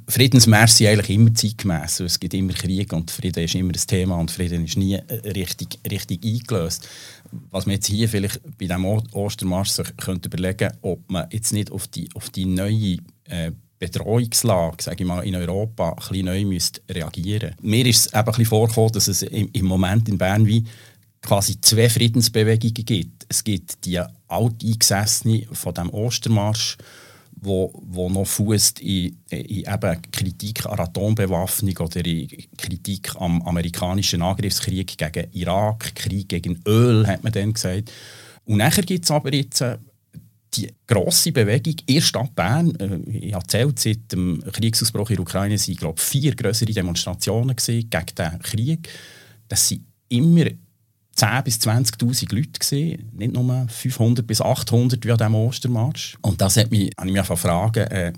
Friedensmärsche 0.07 0.77
sind 0.77 0.87
eigentlich 0.87 1.09
immer 1.11 1.33
zeitgemäß. 1.33 1.99
Es 1.99 2.19
gibt 2.19 2.33
immer 2.33 2.53
Krieg 2.53 2.91
und 2.93 3.11
Frieden 3.11 3.43
ist 3.43 3.53
immer 3.53 3.73
ein 3.73 3.87
Thema 3.87 4.15
und 4.17 4.31
Frieden 4.31 4.65
ist 4.65 4.77
nie 4.77 4.95
äh, 4.95 5.29
richtig, 5.29 5.79
richtig 5.89 6.25
eingelöst. 6.25 6.87
Was 7.51 7.65
man 7.67 7.75
jetzt 7.75 7.87
hier 7.87 8.09
vielleicht 8.09 8.41
bei 8.57 8.65
diesem 8.65 8.85
Ostermarsch 8.85 9.69
sich 9.69 9.95
könnte 9.97 10.29
überlegen 10.29 10.71
ob 10.81 11.11
man 11.11 11.27
jetzt 11.31 11.53
nicht 11.53 11.71
auf 11.71 11.87
die, 11.87 12.09
auf 12.15 12.29
die 12.31 12.45
neue 12.45 12.97
äh, 13.25 13.51
Bedrohungslage 13.77 14.81
sage 14.81 15.03
ich 15.03 15.07
mal, 15.07 15.25
in 15.25 15.35
Europa 15.35 15.89
ein 15.89 15.95
bisschen 15.95 16.25
neu 16.25 16.45
müsste 16.45 16.81
reagieren 16.89 17.55
Mir 17.61 17.85
ist 17.85 18.07
es 18.07 18.07
eben 18.07 18.19
ein 18.19 18.25
bisschen 18.25 18.45
vorgekommen, 18.45 18.91
dass 18.93 19.07
es 19.07 19.21
im, 19.21 19.49
im 19.51 19.65
Moment 19.65 20.07
in 20.07 20.17
Bern 20.17 20.45
wie 20.45 20.65
quasi 21.21 21.59
zwei 21.59 21.89
Friedensbewegungen 21.89 22.85
gibt. 22.85 23.25
Es 23.27 23.43
gibt 23.43 23.83
die 23.85 23.99
alteingesessene 24.27 25.47
von 25.51 25.73
dem 25.73 25.89
Ostermarsch, 25.89 26.77
wo, 27.35 27.71
wo 27.85 28.09
noch 28.09 28.25
fußt 28.25 28.79
in, 28.79 29.17
in 29.29 29.65
eben 29.65 30.01
Kritik 30.11 30.65
an 30.65 30.79
Atombewaffnung 30.79 31.77
oder 31.77 32.05
in 32.05 32.27
Kritik 32.57 33.15
am 33.15 33.41
amerikanischen 33.41 34.21
Angriffskrieg 34.21 34.97
gegen 34.97 35.27
Irak, 35.33 35.95
Krieg 35.95 36.29
gegen 36.29 36.61
Öl, 36.65 37.05
hat 37.07 37.23
man 37.23 37.33
dann 37.33 37.53
gesagt. 37.53 37.91
Und 38.45 38.57
nachher 38.57 38.83
gibt 38.83 39.05
es 39.05 39.11
aber 39.11 39.33
jetzt 39.33 39.61
äh, 39.61 39.77
die 40.57 40.73
grosse 40.87 41.31
Bewegung 41.31 41.75
in 41.85 41.95
der 41.95 42.01
Stadt 42.01 42.35
Bern. 42.35 42.75
Äh, 42.75 42.97
ich 43.09 43.33
habe 43.33 43.43
erzählt, 43.43 43.79
seit 43.79 44.11
dem 44.11 44.43
Kriegsausbruch 44.51 45.09
in 45.09 45.17
der 45.17 45.23
Ukraine 45.23 45.57
waren 45.57 45.75
glaube 45.75 46.01
vier 46.01 46.35
größere 46.35 46.71
Demonstrationen 46.71 47.55
gegen 47.55 47.89
diesen 47.89 48.39
Krieg. 48.39 48.89
Das 49.47 49.67
sind 49.67 49.85
immer 50.09 50.45
10.000 51.15 51.41
bis 51.43 51.59
20.000 51.59 52.35
Leute 52.35 52.59
gesehen, 52.59 53.09
nicht 53.13 53.33
nur 53.33 53.67
500 53.69 54.27
bis 54.27 54.41
800 54.41 55.05
wie 55.05 55.11
an 55.11 55.17
diesem 55.17 55.35
Ostermarsch. 55.35 56.17
Und 56.21 56.41
das 56.41 56.57
hat 56.57 56.71
mich, 56.71 56.91
habe 56.97 57.09
ich 57.09 57.13
mich 57.13 57.25
fragen, 57.25 57.87
äh, 57.87 58.13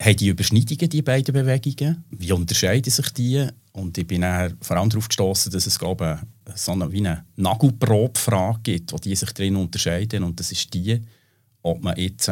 haben 0.00 0.16
die 0.16 0.28
Überschneidungen, 0.28 0.88
die 0.88 1.02
beiden 1.02 1.34
Bewegungen? 1.34 2.04
Wie 2.10 2.32
unterscheiden 2.32 2.90
sich 2.90 3.10
die? 3.10 3.46
Und 3.72 3.96
ich 3.98 4.06
bin 4.06 4.24
vor 4.60 4.76
allem 4.76 4.88
darauf 4.88 5.08
gestoßen, 5.08 5.52
dass 5.52 5.66
es 5.66 5.78
glaube 5.78 6.20
ich, 6.48 6.56
so 6.56 6.72
eine, 6.72 6.90
wie 6.90 6.98
eine 6.98 7.24
Nagelprobfrage 7.36 8.60
gibt, 8.62 8.92
wo 8.92 8.96
die 8.96 9.14
sich 9.14 9.30
drin 9.32 9.56
unterscheiden. 9.56 10.24
Und 10.24 10.40
das 10.40 10.50
ist 10.50 10.72
die, 10.74 11.00
ob 11.62 11.82
man 11.82 11.96
jetzt 11.96 12.30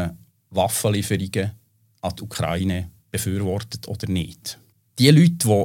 Waffenlieferungen 0.51 1.53
an 2.01 2.17
die 2.17 2.23
Ukraine 2.23 2.91
befürwortet 3.11 3.89
oder 3.89 4.09
nicht. 4.09 4.59
Die 4.99 5.11
Leute, 5.11 5.47
die 5.47 5.65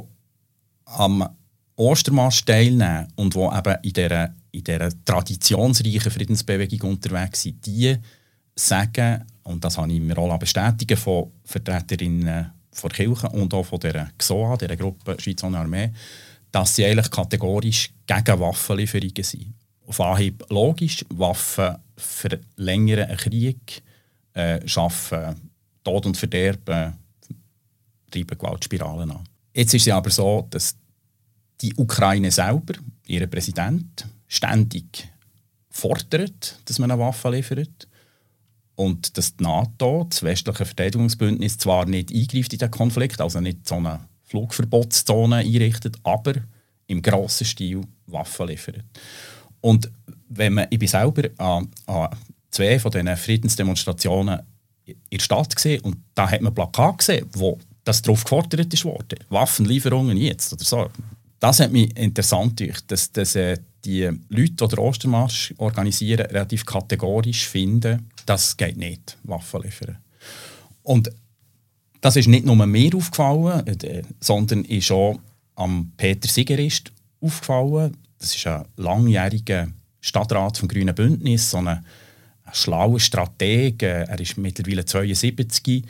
am 0.85 1.27
Ostermarsch 1.75 2.45
teilnehmen 2.45 3.07
und 3.15 3.33
die 3.33 3.39
eben 3.39 3.75
in 3.81 3.93
dieser, 3.93 4.35
in 4.51 4.63
dieser 4.63 5.05
traditionsreichen 5.05 6.11
Friedensbewegung 6.11 6.91
unterwegs 6.91 7.41
sind, 7.41 7.65
die 7.65 7.95
sagen, 8.55 9.25
und 9.43 9.63
das 9.63 9.77
habe 9.77 9.91
ich 9.91 9.99
mir 9.99 10.17
auch 10.17 10.37
bestätigen 10.37 10.97
von 10.97 11.31
Vertreterinnen 11.43 12.51
der 12.83 12.89
Kirche 12.89 13.29
und 13.29 13.53
auch 13.53 13.63
von 13.63 13.79
der 13.79 14.11
GSOA, 14.17 14.57
der 14.57 14.77
Gruppe 14.77 15.17
Schweiz 15.19 15.43
ohne 15.43 15.59
Armee, 15.59 15.91
dass 16.51 16.75
sie 16.75 16.85
eigentlich 16.85 17.09
kategorisch 17.09 17.91
gegen 18.05 18.39
Waffenlieferungen 18.39 19.23
sind. 19.23 19.53
Auf 19.85 19.99
Anhieb 19.99 20.45
logisch, 20.49 21.03
Waffen 21.09 21.75
verlängern 21.95 23.07
einen 23.07 23.17
Krieg, 23.17 23.83
äh, 24.33 24.67
schaffen 24.67 25.51
Tod 25.83 26.05
und 26.05 26.17
Verderben, 26.17 26.93
treiben 28.09 28.37
Gewaltspiralen 28.37 29.11
an. 29.11 29.27
Jetzt 29.53 29.73
ist 29.73 29.87
es 29.87 29.93
aber 29.93 30.09
so, 30.09 30.47
dass 30.49 30.75
die 31.61 31.73
Ukraine 31.75 32.31
selber, 32.31 32.73
ihr 33.07 33.27
Präsident, 33.27 34.07
ständig 34.27 35.07
fordert, 35.69 36.59
dass 36.65 36.79
man 36.79 36.91
eine 36.91 37.01
Waffe 37.01 37.29
liefert. 37.29 37.87
Und 38.75 39.17
dass 39.17 39.35
die 39.35 39.43
NATO, 39.43 40.07
das 40.09 40.23
westliche 40.23 40.65
Verteidigungsbündnis, 40.65 41.57
zwar 41.57 41.85
nicht 41.85 42.11
eingreift 42.11 42.53
in 42.53 42.59
den 42.59 42.71
Konflikt, 42.71 43.21
also 43.21 43.39
nicht 43.39 43.67
so 43.67 43.75
eine 43.75 43.99
Flugverbotszone 44.23 45.37
einrichtet, 45.37 45.97
aber 46.01 46.33
im 46.87 47.01
grossen 47.01 47.45
Stil 47.45 47.81
Waffen 48.07 48.47
liefert. 48.47 48.83
Und 49.63 49.89
wenn 50.29 50.53
man, 50.53 50.67
ich 50.69 50.79
bin 50.79 50.87
selber 50.87 51.29
an, 51.37 51.69
an 51.87 52.09
zwei 52.51 52.79
von 52.79 52.91
diesen 52.91 53.15
Friedensdemonstrationen 53.15 54.39
in 54.85 54.95
der 55.11 55.19
Stadt 55.19 55.55
gesehen 55.55 55.81
und 55.81 55.97
da 56.13 56.29
hat 56.29 56.41
man 56.41 56.53
Plakat 56.53 56.97
gesehen, 56.99 57.25
wo 57.33 57.57
das 57.83 58.01
darauf 58.01 58.23
gefordert 58.23 58.83
worden. 58.83 59.19
Waffenlieferungen 59.29 60.17
jetzt 60.17 60.53
oder 60.53 60.63
so 60.63 60.89
das 61.43 61.59
hat 61.59 61.73
mich 61.73 61.95
interessant 61.97 62.55
gedacht, 62.55 62.85
dass, 62.87 63.11
dass 63.11 63.35
äh, 63.35 63.57
die 63.83 64.09
Leute, 64.29 64.53
die 64.53 64.67
den 64.67 64.79
Ostermarsch 64.79 65.53
organisieren, 65.57 66.25
relativ 66.27 66.65
kategorisch 66.65 67.49
finden, 67.49 68.09
das 68.25 68.55
geht 68.55 68.77
nicht, 68.77 69.17
Waffen 69.23 69.61
liefern. 69.61 69.97
Und 70.83 71.11
das 71.99 72.15
ist 72.15 72.29
nicht 72.29 72.45
nur 72.45 72.55
mir 72.65 72.95
aufgefallen, 72.95 73.67
äh, 73.67 74.03
sondern 74.21 74.63
ist 74.63 74.89
auch 74.89 75.19
am 75.55 75.91
Peter 75.97 76.29
Sigerist 76.29 76.93
aufgefallen. 77.19 77.97
Das 78.23 78.33
ist 78.33 78.47
ein 78.47 78.63
langjähriger 78.77 79.67
Stadtrat 79.99 80.57
vom 80.57 80.69
Grünen 80.69 80.95
Bündnis, 80.95 81.49
so 81.49 81.57
ein, 81.57 81.85
schlauer 82.53 82.97
Strateg. 83.01 83.83
Er 83.83 84.17
ist 84.17 84.37
mittlerweile 84.37 84.85
72, 84.85 85.83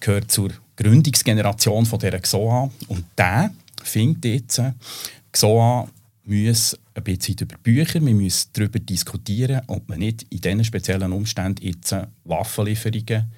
gehört 0.00 0.32
zur 0.32 0.50
Gründungsgeneration 0.74 1.86
von 1.86 2.00
dieser 2.00 2.18
XOA. 2.18 2.72
Und 2.88 3.04
der 3.16 3.52
findet 3.84 4.24
jetzt, 4.24 4.60
GSOA 5.30 5.88
muss 6.24 6.76
ein 6.92 7.04
bisschen 7.04 7.36
über 7.42 7.56
Bücher, 7.58 8.04
wir 8.04 8.14
müssen 8.14 8.48
darüber 8.52 8.80
diskutieren, 8.80 9.60
ob 9.68 9.88
man 9.88 10.00
nicht 10.00 10.26
in 10.30 10.40
diesen 10.40 10.64
speziellen 10.64 11.12
Umständen 11.12 11.64
jetzt 11.64 11.94
Waffenlieferungen 12.24 13.30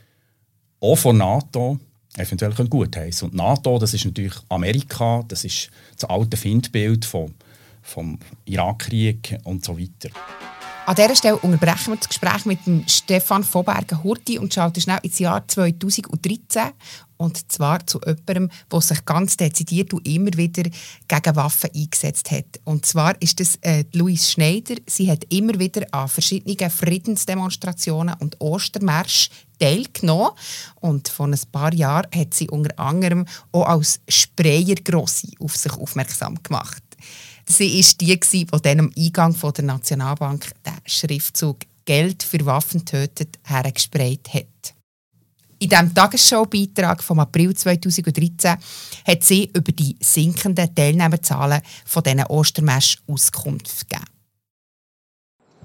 auch 0.80 0.96
von 0.96 1.18
NATO 1.18 1.78
eventuell 2.16 2.52
gut 2.66 2.96
heißen. 2.96 3.28
Und 3.28 3.34
NATO, 3.34 3.78
das 3.78 3.92
ist 3.92 4.06
natürlich 4.06 4.36
Amerika, 4.48 5.22
das 5.28 5.44
ist 5.44 5.68
das 5.98 6.08
alte 6.08 6.38
Findbild 6.38 7.04
vom, 7.04 7.34
vom 7.88 8.18
Irakkrieg 8.44 9.38
und 9.44 9.64
so 9.64 9.78
weiter. 9.78 10.10
An 10.88 10.94
dieser 10.94 11.16
Stelle 11.16 11.36
unterbrechen 11.36 11.92
wir 11.92 11.96
das 11.96 12.08
Gespräch 12.08 12.46
mit 12.46 12.64
dem 12.66 12.82
Stefan 12.88 13.44
Vobergen-Hurti 13.44 14.38
und 14.38 14.54
schalten 14.54 14.80
schnell 14.80 15.00
ins 15.02 15.18
Jahr 15.18 15.46
2013. 15.46 16.62
Und 17.18 17.52
zwar 17.52 17.86
zu 17.86 18.00
jemandem, 18.06 18.48
der 18.72 18.80
sich 18.80 19.04
ganz 19.04 19.36
dezidiert 19.36 19.92
und 19.92 20.08
immer 20.08 20.32
wieder 20.38 20.62
gegen 20.62 21.36
Waffen 21.36 21.68
eingesetzt 21.74 22.30
hat. 22.30 22.60
Und 22.64 22.86
zwar 22.86 23.20
ist 23.20 23.38
das 23.38 23.56
äh, 23.60 23.84
Louise 23.92 24.30
Schneider. 24.30 24.76
Sie 24.86 25.10
hat 25.10 25.26
immer 25.30 25.58
wieder 25.58 25.86
an 25.90 26.08
verschiedenen 26.08 26.70
Friedensdemonstrationen 26.70 28.14
und 28.20 28.40
Ostermärschen 28.40 29.34
teilgenommen. 29.58 30.30
Und 30.76 31.08
vor 31.08 31.26
ein 31.26 31.38
paar 31.52 31.74
Jahren 31.74 32.08
hat 32.14 32.32
sie 32.32 32.48
unter 32.48 32.78
anderem 32.78 33.26
auch 33.52 33.66
als 33.66 34.00
Sprayergrossi 34.08 35.34
auf 35.38 35.54
sich 35.54 35.72
aufmerksam 35.72 36.42
gemacht. 36.42 36.82
Sie 37.48 37.82
war 37.82 37.94
die, 38.00 38.18
die 38.44 38.62
dann 38.62 38.80
am 38.80 38.92
Eingang 38.96 39.34
der 39.56 39.64
Nationalbank 39.64 40.52
den 40.64 40.74
Schriftzug 40.84 41.60
«Geld 41.84 42.22
für 42.22 42.44
Waffen 42.44 42.84
tötet» 42.84 43.38
hergesprayt 43.44 44.28
hat. 44.34 44.74
In 45.58 45.70
diesem 45.70 45.92
Tagesschau-Beitrag 45.92 47.02
vom 47.02 47.20
April 47.20 47.54
2013 47.56 48.56
hat 49.06 49.24
sie 49.24 49.50
über 49.56 49.72
die 49.72 49.96
sinkenden 50.00 50.72
Teilnehmerzahlen 50.72 51.62
von 51.84 52.02
diesen 52.02 52.24
Ostermäsch 52.26 52.98
Auskunft 53.08 53.88
gegeben. 53.88 54.04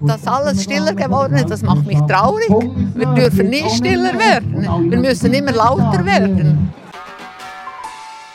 Dass 0.00 0.26
alles 0.26 0.64
stiller 0.64 0.94
geworden 0.94 1.36
ist, 1.36 1.50
das 1.50 1.62
macht 1.62 1.86
mich 1.86 2.00
traurig. 2.00 2.48
Wir 2.48 3.06
dürfen 3.14 3.48
nicht 3.48 3.70
stiller 3.70 4.18
werden. 4.18 4.90
Wir 4.90 4.98
müssen 4.98 5.32
immer 5.32 5.52
lauter 5.52 6.04
werden. 6.04 6.72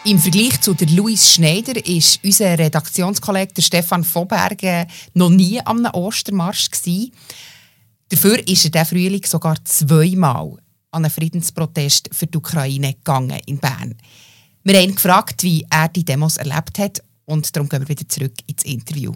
Im 0.10 0.18
Vergleich 0.18 0.60
zu 0.60 0.74
der 0.74 0.90
Louise 0.90 1.24
Schneider 1.24 1.86
ist 1.86 2.20
unser 2.24 2.58
Redaktionskollege 2.58 3.62
Stefan 3.62 4.04
Voberge 4.04 4.88
noch 5.14 5.30
nie 5.30 5.62
am 5.64 5.86
Ostermarsch 5.86 6.72
gewesen. 6.72 7.12
Dafür 8.10 8.40
ist 8.48 8.66
er 8.66 8.72
diesen 8.72 8.86
Frühling 8.88 9.24
sogar 9.24 9.64
zweimal 9.66 10.58
an 10.90 11.06
einen 11.06 11.12
Friedensprotest 11.12 12.10
für 12.12 12.26
die 12.26 12.40
Ukraine 12.40 12.96
gegangen 12.96 13.40
in 13.46 13.60
Bern. 13.60 13.94
Wir 14.64 14.78
haben 14.80 14.90
ihn 14.90 14.96
gefragt, 14.96 15.44
wie 15.44 15.64
er 15.70 15.90
die 15.90 16.04
Demos 16.04 16.38
erlebt 16.38 16.80
hat 16.80 17.04
und 17.26 17.56
darum 17.56 17.70
gehen 17.70 17.82
wir 17.82 17.90
wieder 17.90 18.10
zurück 18.10 18.34
ins 18.48 18.66
Interview. 18.66 19.14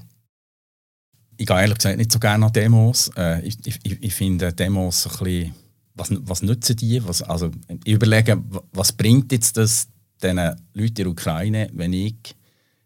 Ich 1.38 1.48
gehe 1.48 1.60
ehrlich 1.60 1.80
gesagt 1.80 1.98
nicht 1.98 2.12
so 2.12 2.20
gerne 2.20 2.46
an 2.46 2.54
Demos. 2.54 3.10
Äh, 3.18 3.42
ich, 3.48 3.58
ich, 3.66 3.80
ich 3.84 4.14
finde 4.14 4.54
Demos 4.54 5.08
ein 5.08 5.24
bisschen, 5.24 5.56
was, 5.96 6.10
was 6.12 6.44
nützen 6.44 6.76
die? 6.76 7.04
Was, 7.04 7.24
also, 7.24 7.50
ich 7.84 7.94
überlege, 7.94 8.44
was 8.74 8.92
bringt 8.92 9.32
jetzt 9.32 9.58
das 9.58 9.88
den 10.24 10.38
Leuten 10.38 10.58
in 10.76 10.94
der 10.94 11.08
Ukraine, 11.08 11.70
wenn 11.74 11.94
ich 11.94 12.16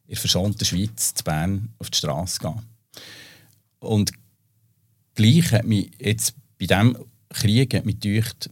in 0.07 0.11
der 0.11 0.17
verschonten 0.17 0.65
Schweiz 0.65 1.13
zu 1.13 1.23
Bern 1.23 1.69
auf 1.79 1.89
die 1.89 1.97
Straße 1.97 2.39
gehe. 2.39 2.55
Und 3.79 4.11
gleich 5.15 5.51
hat 5.51 5.65
mich 5.65 5.91
jetzt 5.99 6.35
bei 6.57 6.65
diesem 6.65 6.97
Krieg 7.29 7.69
gedacht, 7.69 8.49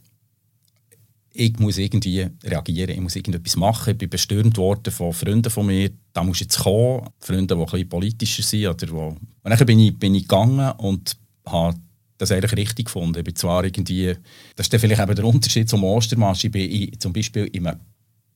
ich 1.38 1.60
muss 1.60 1.78
irgendwie 1.78 2.28
reagieren, 2.44 2.92
ich 2.92 3.02
muss 3.02 3.16
irgendetwas 3.16 3.58
machen. 3.58 3.92
Ich 3.92 3.98
bin 3.98 4.10
bestürmt 4.10 4.58
worden 4.58 4.92
von 4.92 5.12
Freunden 5.12 5.50
von 5.50 5.66
mir, 5.66 5.92
da 6.14 6.24
muss 6.24 6.40
jetzt 6.40 6.60
kommen, 6.60 7.10
Freunde, 7.20 7.56
die 7.56 7.62
ein 7.62 7.66
bisschen 7.66 7.90
politischer 7.90 8.44
sind. 8.44 8.68
Oder 8.68 8.90
wo. 8.90 9.08
Und 9.08 9.20
dann 9.44 9.66
bin 9.66 9.80
ich, 9.80 9.98
bin 9.98 10.16
ich 10.16 10.24
gegangen 10.24 10.72
und 10.78 11.18
habe 11.46 11.78
das 12.18 12.32
eigentlich 12.32 12.56
richtig 12.56 12.86
gefunden. 12.86 13.18
Ich 13.18 13.26
bin 13.26 13.36
zwar 13.36 13.66
irgendwie, 13.66 14.16
das 14.56 14.68
ist 14.68 14.74
dann 14.74 14.80
vielleicht 14.80 15.02
eben 15.02 15.16
der 15.16 15.26
Unterschied 15.26 15.68
zum 15.68 15.84
Ostermarsch, 15.84 16.46
ich 16.46 16.52
bin 16.52 17.00
zum 17.00 17.12
Beispiel 17.12 17.46
in 17.48 17.68
einem 17.68 17.80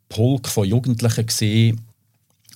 Pulk 0.10 0.48
von 0.48 0.68
Jugendlichen 0.68 1.26
gesehen, 1.26 1.82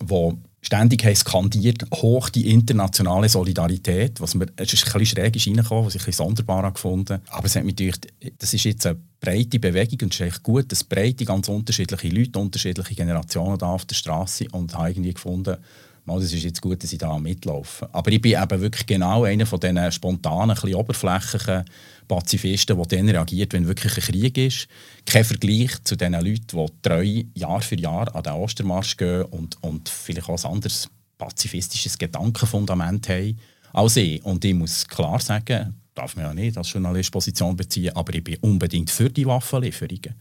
die 0.01 0.38
ständig 0.62 1.03
haben 1.03 1.15
skandiert, 1.15 1.83
hoch 1.93 2.29
die 2.29 2.50
internationale 2.50 3.29
Solidarität, 3.29 4.19
was 4.22 4.33
mir, 4.33 4.48
es 4.55 4.74
ist 4.74 4.95
ein 4.95 5.05
schräg 5.05 5.36
ist 5.36 5.48
reingekommen, 5.48 5.86
was 5.86 5.95
ich 5.95 6.01
ein 6.01 6.05
bisschen 6.05 6.25
sonderbar 6.25 6.72
gefunden. 6.72 7.19
Aber 7.29 7.45
es 7.45 7.55
hat 7.55 7.65
mich 7.65 7.75
gedacht, 7.75 8.07
das 8.39 8.53
ist 8.53 8.63
jetzt 8.63 8.86
eine 8.88 8.98
breite 9.19 9.60
Bewegung 9.60 10.00
und 10.03 10.13
es 10.13 10.19
ist 10.19 10.25
echt 10.25 10.43
gut, 10.43 10.72
dass 10.72 10.83
breite, 10.83 11.25
ganz 11.25 11.50
unterschiedliche 11.50 12.07
Leute, 12.10 12.39
unterschiedliche 12.39 12.95
Generationen 12.95 13.57
da 13.57 13.67
auf 13.67 13.86
der 13.86 13.95
Straße 13.95 14.48
und 14.51 14.74
habe 14.74 14.91
irgendwie 14.91 15.13
gefunden, 15.13 15.57
mal, 16.05 16.22
ist 16.22 16.33
jetzt 16.33 16.62
gut, 16.62 16.83
dass 16.83 16.93
ich 16.93 17.00
da 17.00 17.17
mitlaufe. 17.17 17.88
Aber 17.93 18.12
ich 18.12 18.22
bin 18.22 18.41
eben 18.41 18.62
wirklich 18.62 18.86
genau 18.86 19.24
einer 19.24 19.45
von 19.45 19.60
diesen 19.60 19.91
spontanen, 19.91 20.57
ein 20.57 20.75
oberflächlichen 20.75 21.65
Pazifisten, 22.07 22.77
der 22.77 22.86
dann 22.86 23.10
reagiert, 23.10 23.53
wenn 23.53 23.67
wirklich 23.67 23.98
ein 23.98 24.03
Krieg 24.03 24.38
ist. 24.38 24.67
Kein 25.05 25.25
Vergleich 25.25 25.83
zu 25.83 25.95
den 25.95 26.13
Leuten, 26.13 26.57
die 26.57 26.65
treu 26.81 27.24
Jahr 27.36 27.62
für 27.62 27.79
Jahr 27.79 28.13
an 28.15 28.24
den 28.24 28.33
Ostermarsch 28.33 28.98
gehen 28.98 29.24
und, 29.24 29.62
und 29.63 29.89
vielleicht 29.89 30.29
auch 30.29 30.43
ein 30.43 30.51
anderes 30.51 30.89
pazifistisches 31.17 31.98
Gedankenfundament 31.98 33.07
haben 33.10 33.39
als 33.72 33.98
ich. 33.98 34.24
Und 34.24 34.43
ich 34.45 34.53
muss 34.53 34.88
klar 34.88 35.19
sagen, 35.19 35.75
darf 35.93 36.15
man 36.15 36.25
ja 36.25 36.33
nicht 36.33 36.57
als 36.57 36.71
Journalist 36.71 37.12
Position 37.12 37.55
beziehen, 37.55 37.95
aber 37.95 38.13
ich 38.13 38.23
bin 38.23 38.38
unbedingt 38.41 38.89
für 38.89 39.09
die 39.09 39.25
Waffenlieferungen. 39.25 40.15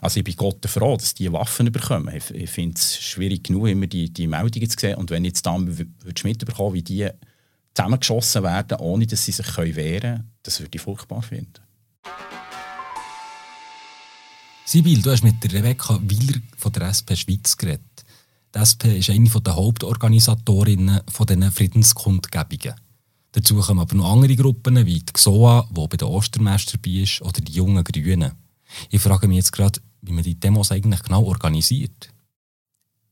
Also 0.00 0.18
ich 0.18 0.24
bin 0.24 0.36
Gott 0.36 0.66
froh, 0.66 0.96
dass 0.96 1.14
die 1.14 1.32
Waffen 1.32 1.72
bekommen. 1.72 2.14
Ich, 2.14 2.30
ich 2.30 2.50
finde 2.50 2.76
es 2.76 3.00
schwierig 3.00 3.44
genug, 3.44 3.68
immer 3.68 3.86
die, 3.86 4.12
die 4.12 4.26
Meldungen 4.26 4.68
zu 4.68 4.78
sehen. 4.78 4.96
Und 4.96 5.10
wenn 5.10 5.24
jetzt 5.24 5.46
dann 5.46 5.64
mitbekommen 6.24 6.74
wie 6.74 6.82
die 6.82 7.08
zusammengeschossen 7.72 8.42
werden, 8.42 8.78
ohne 8.78 9.06
dass 9.06 9.24
sie 9.24 9.32
sich 9.32 9.56
wehren 9.56 10.00
können, 10.00 10.30
das 10.42 10.60
würde 10.60 10.76
ich 10.76 10.82
furchtbar 10.82 11.22
finden. 11.22 11.64
Sibyl, 14.66 15.02
du 15.02 15.10
hast 15.10 15.24
mit 15.24 15.52
Rebecca 15.52 15.98
Wieler 16.02 16.38
von 16.56 16.72
der 16.72 16.88
SP 16.88 17.16
Schweiz 17.16 17.56
geredet. 17.56 18.04
Die 18.54 18.58
SP 18.60 18.98
ist 18.98 19.10
eine 19.10 19.28
der 19.28 19.56
Hauptorganisatorinnen 19.56 21.00
dieser 21.06 21.52
Friedenskundgebungen. 21.52 22.74
Dazu 23.34 23.56
kommen 23.56 23.80
aber 23.80 23.96
noch 23.96 24.12
andere 24.12 24.36
Gruppen 24.36 24.76
wie 24.86 25.00
die 25.00 25.12
XOA, 25.12 25.68
die 25.68 25.88
bei 25.88 25.96
den 25.96 26.06
Ostermeister 26.06 26.78
dabei 26.78 26.98
ist, 26.98 27.20
oder 27.20 27.40
die 27.40 27.52
Jungen 27.52 27.82
Grünen. 27.82 28.30
Ich 28.90 29.02
frage 29.02 29.26
mich 29.26 29.38
jetzt 29.38 29.52
gerade, 29.52 29.80
wie 30.02 30.12
man 30.12 30.22
die 30.22 30.38
Demos 30.38 30.70
eigentlich 30.70 31.02
genau 31.02 31.24
organisiert. 31.24 32.10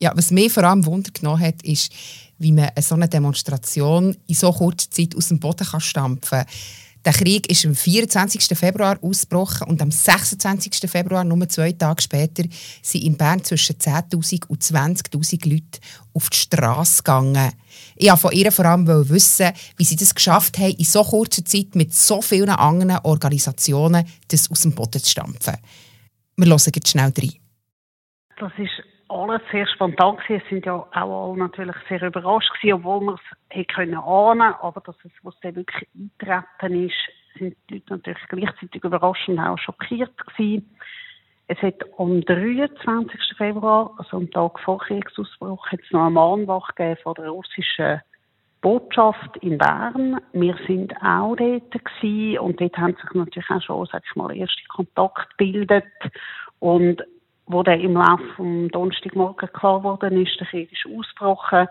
Ja, 0.00 0.12
was 0.14 0.30
mich 0.30 0.52
vor 0.52 0.62
allem 0.62 0.86
Wunder 0.86 1.10
genommen 1.10 1.42
hat, 1.42 1.62
ist, 1.62 1.92
wie 2.38 2.52
man 2.52 2.70
so 2.80 2.94
eine 2.94 3.08
Demonstration 3.08 4.16
in 4.28 4.34
so 4.36 4.52
kurzer 4.52 4.90
Zeit 4.92 5.16
aus 5.16 5.28
dem 5.28 5.40
Boden 5.40 5.66
kann 5.66 5.80
stampfen 5.80 6.38
kann. 6.38 6.46
Der 7.04 7.12
Krieg 7.12 7.50
ist 7.50 7.66
am 7.66 7.74
24. 7.74 8.56
Februar 8.56 8.96
ausgebrochen 9.02 9.66
und 9.66 9.82
am 9.82 9.90
26. 9.90 10.88
Februar, 10.88 11.24
nur 11.24 11.48
zwei 11.48 11.72
Tage 11.72 12.00
später, 12.00 12.44
sind 12.80 13.02
in 13.02 13.16
Bern 13.16 13.42
zwischen 13.42 13.76
10.000 13.76 14.46
und 14.46 14.62
20.000 14.62 15.48
Leute 15.48 15.80
auf 16.14 16.30
die 16.30 16.36
Straße 16.36 17.02
gegangen. 17.02 17.52
Ich 17.96 18.08
wollte 18.08 18.20
von 18.20 18.32
ihr 18.32 18.52
vor 18.52 18.64
allem 18.64 18.86
wissen, 18.86 19.52
wie 19.76 19.84
sie 19.84 19.96
das 19.96 20.14
geschafft 20.14 20.58
haben, 20.58 20.74
in 20.78 20.84
so 20.84 21.02
kurzer 21.02 21.44
Zeit 21.44 21.74
mit 21.74 21.92
so 21.92 22.22
vielen 22.22 22.50
anderen 22.50 22.98
Organisationen 23.04 24.06
das 24.30 24.50
aus 24.50 24.62
dem 24.62 24.74
Boden 24.74 25.00
zu 25.00 25.10
stampfen. 25.10 25.56
Wir 26.36 26.46
hören 26.46 26.72
jetzt 26.74 26.88
schnell 26.88 27.12
rein. 27.16 27.34
Das 28.38 28.52
ist 28.58 28.82
alles 29.08 29.42
sehr 29.50 29.66
spontan 29.66 30.16
gewesen. 30.16 30.42
Es 30.42 30.48
sind 30.48 30.66
ja 30.66 30.74
auch 30.74 30.90
alle 30.92 31.38
natürlich 31.38 31.76
sehr 31.88 32.02
überrascht 32.02 32.50
gewesen, 32.54 32.74
obwohl 32.76 33.00
wir 33.02 33.14
es 33.14 33.56
hätte 33.56 33.74
können 33.74 33.94
ahnen, 33.94 34.54
aber 34.60 34.80
dass 34.80 34.96
es, 35.04 35.12
was 35.22 35.34
dann 35.42 35.56
wirklich 35.56 35.88
eintreten 35.94 36.88
ist, 36.88 36.94
sind 37.38 37.56
die 37.68 37.74
Leute 37.74 37.92
natürlich 37.94 38.28
gleichzeitig 38.28 38.84
überrascht 38.84 39.28
und 39.28 39.38
auch 39.38 39.58
schockiert 39.58 40.12
gewesen. 40.26 40.74
Es 41.52 41.60
hat 41.60 41.84
am 41.98 42.22
23. 42.22 43.36
Februar, 43.36 43.90
also 43.98 44.16
am 44.16 44.30
Tag 44.30 44.58
vor 44.60 44.78
Kriegsausbruch, 44.78 45.66
jetzt 45.70 45.92
noch 45.92 46.00
eine 46.00 46.10
Mahnwache 46.12 46.96
von 47.02 47.12
der 47.12 47.28
russischen 47.28 48.00
Botschaft 48.62 49.36
in 49.42 49.58
Bern. 49.58 50.18
Wir 50.32 50.56
sind 50.66 50.94
auch 51.02 51.36
dort 51.36 51.70
gewesen 51.70 52.38
und 52.38 52.58
dort 52.58 52.78
haben 52.78 52.94
sich 52.94 53.12
natürlich 53.12 53.50
auch 53.50 53.60
schon, 53.60 53.86
sag 53.92 54.02
ich 54.08 54.16
mal, 54.16 54.34
erste 54.34 54.62
Kontakte 54.68 55.26
gebildet 55.36 55.84
und 56.58 57.02
wo 57.44 57.62
dann 57.62 57.80
im 57.80 57.92
Laufe 57.92 58.24
vom 58.36 58.70
Donnerstagmorgen 58.70 59.52
klar 59.52 59.80
geworden 59.80 60.24
ist, 60.24 60.40
der 60.40 60.46
Krieg 60.46 60.72
ist 60.72 60.86
ausgebrochen. 60.86 61.68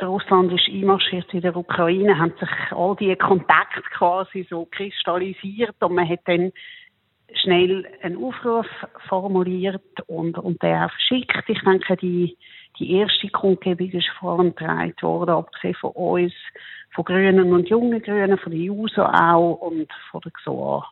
Russland 0.00 0.50
ist 0.52 0.68
einmarschiert 0.70 1.32
in 1.34 1.42
der 1.42 1.54
Ukraine, 1.54 2.18
haben 2.18 2.32
sich 2.40 2.72
all 2.72 2.96
diese 2.96 3.16
Kontakte 3.16 3.82
quasi 3.98 4.46
so 4.48 4.66
kristallisiert 4.70 5.76
und 5.80 5.94
man 5.94 6.08
hat 6.08 6.20
dann 6.24 6.52
schnell 7.34 7.86
einen 8.02 8.22
Aufruf 8.22 8.66
formuliert 9.08 9.82
und, 10.06 10.38
und 10.38 10.62
den 10.62 10.76
auch 10.76 10.90
verschickt. 10.90 11.44
Ich 11.48 11.60
denke, 11.60 11.96
die, 11.96 12.36
die 12.78 12.92
erste 12.92 13.28
Kundgebung 13.28 13.90
ist 13.90 14.08
vorangetragen 14.18 14.94
worden, 15.00 15.30
abgesehen 15.30 15.74
von 15.74 15.92
uns, 15.92 16.32
von 16.94 17.04
Grünen 17.04 17.52
und 17.52 17.68
jungen 17.68 18.02
Grünen, 18.02 18.38
von 18.38 18.52
der 18.52 18.60
JUSO 18.60 19.02
auch 19.02 19.54
und 19.60 19.88
von 20.10 20.20
der 20.22 20.32
XOA. 20.32 20.86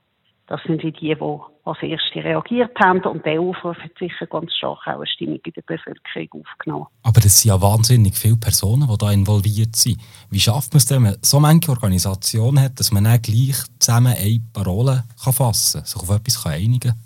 Das 0.46 0.61
sind 0.66 0.83
die, 0.83 0.92
die 0.92 1.16
als 1.20 1.83
Erste 1.83 2.22
reagiert 2.22 2.76
haben. 2.85 3.00
Und 3.04 3.24
der 3.24 3.40
Aufruf 3.40 3.76
hat 3.78 3.92
sicher 3.98 4.26
ganz 4.26 4.52
stark 4.52 4.87
auch 4.87 4.96
eine 4.96 5.07
Stimmung 5.07 5.40
in 5.44 5.52
der 5.52 5.62
Bevölkerung 5.62 6.42
aufgenommen. 6.42 6.87
Aber 7.02 7.24
es 7.24 7.40
sind 7.40 7.48
ja 7.48 7.61
wahnsinnig 7.61 8.14
viele 8.16 8.37
Personen, 8.37 8.87
die 8.87 8.98
da 8.98 9.11
involviert 9.11 9.74
sind. 9.74 9.98
Wie 10.28 10.40
schafft 10.40 10.74
man 10.74 10.78
es 10.78 10.87
denn, 10.87 10.96
wenn 10.98 11.12
man 11.12 11.18
so 11.22 11.40
manche 11.40 11.70
Organisation 11.70 12.61
hat, 12.61 12.78
dass 12.78 12.92
man 12.92 13.04
dann 13.04 13.22
gleich 13.22 13.57
zusammen 13.78 14.14
eine 14.14 14.40
Parole 14.52 15.04
kann 15.22 15.33
fassen 15.33 15.80
kann, 15.80 15.87
sich 15.87 16.02
auf 16.02 16.11
etwas 16.11 16.42
kann 16.42 16.52
einigen 16.52 16.80
kann? 16.90 17.00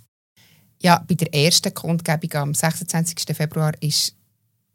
Ja, 0.80 1.02
bei 1.08 1.14
der 1.14 1.32
ersten 1.32 1.74
Kundgebung 1.74 2.32
am 2.34 2.54
26. 2.54 3.36
Februar 3.36 3.72
ist 3.80 4.16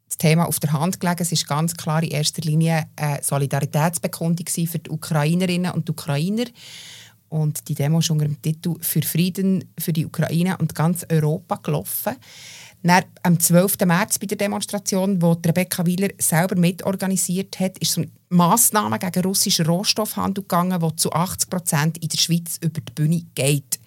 das 0.07 0.17
Thema 0.17 0.47
auf 0.47 0.59
der 0.59 0.73
Hand 0.73 0.99
gelegen. 0.99 1.21
Es 1.21 1.31
ist 1.31 1.47
ganz 1.47 1.75
klar 1.75 2.03
in 2.03 2.11
erster 2.11 2.41
Linie 2.41 2.85
eine 2.95 3.23
Solidaritätsbekundung 3.23 4.45
für 4.47 4.79
die 4.79 4.89
Ukrainerinnen 4.89 5.71
und 5.71 5.89
Ukrainer. 5.89 6.45
Und 7.33 7.67
die 7.67 7.73
Demo 7.73 7.97
ist 7.97 8.11
unter 8.11 8.25
dem 8.25 8.39
Titel 8.39 8.75
«Für 8.79 9.01
Frieden 9.01 9.65
für 9.79 9.91
die 9.91 10.05
Ukraine 10.05 10.55
und 10.59 10.75
ganz 10.75 11.03
Europa» 11.09 11.55
gelaufen. 11.63 12.15
Dann, 12.83 13.05
am 13.23 13.39
12. 13.39 13.77
März 13.85 14.19
bei 14.19 14.27
der 14.27 14.37
Demonstration, 14.37 15.19
wo 15.19 15.31
Rebecca 15.31 15.83
Wieler 15.83 16.09
selber 16.19 16.55
mitorganisiert 16.55 17.59
hat, 17.59 17.79
ist 17.79 17.91
es 17.91 17.97
um 17.97 18.11
Massnahmen 18.29 18.99
gegen 18.99 19.23
russischen 19.23 19.65
Rohstoffhandel 19.65 20.43
gegangen, 20.43 20.79
die 20.79 20.95
zu 20.95 21.11
80 21.11 21.49
Prozent 21.49 21.97
in 21.99 22.09
der 22.09 22.17
Schweiz 22.19 22.59
über 22.61 22.81
die 22.81 22.93
Bühne 22.93 23.23
geht. 23.33 23.79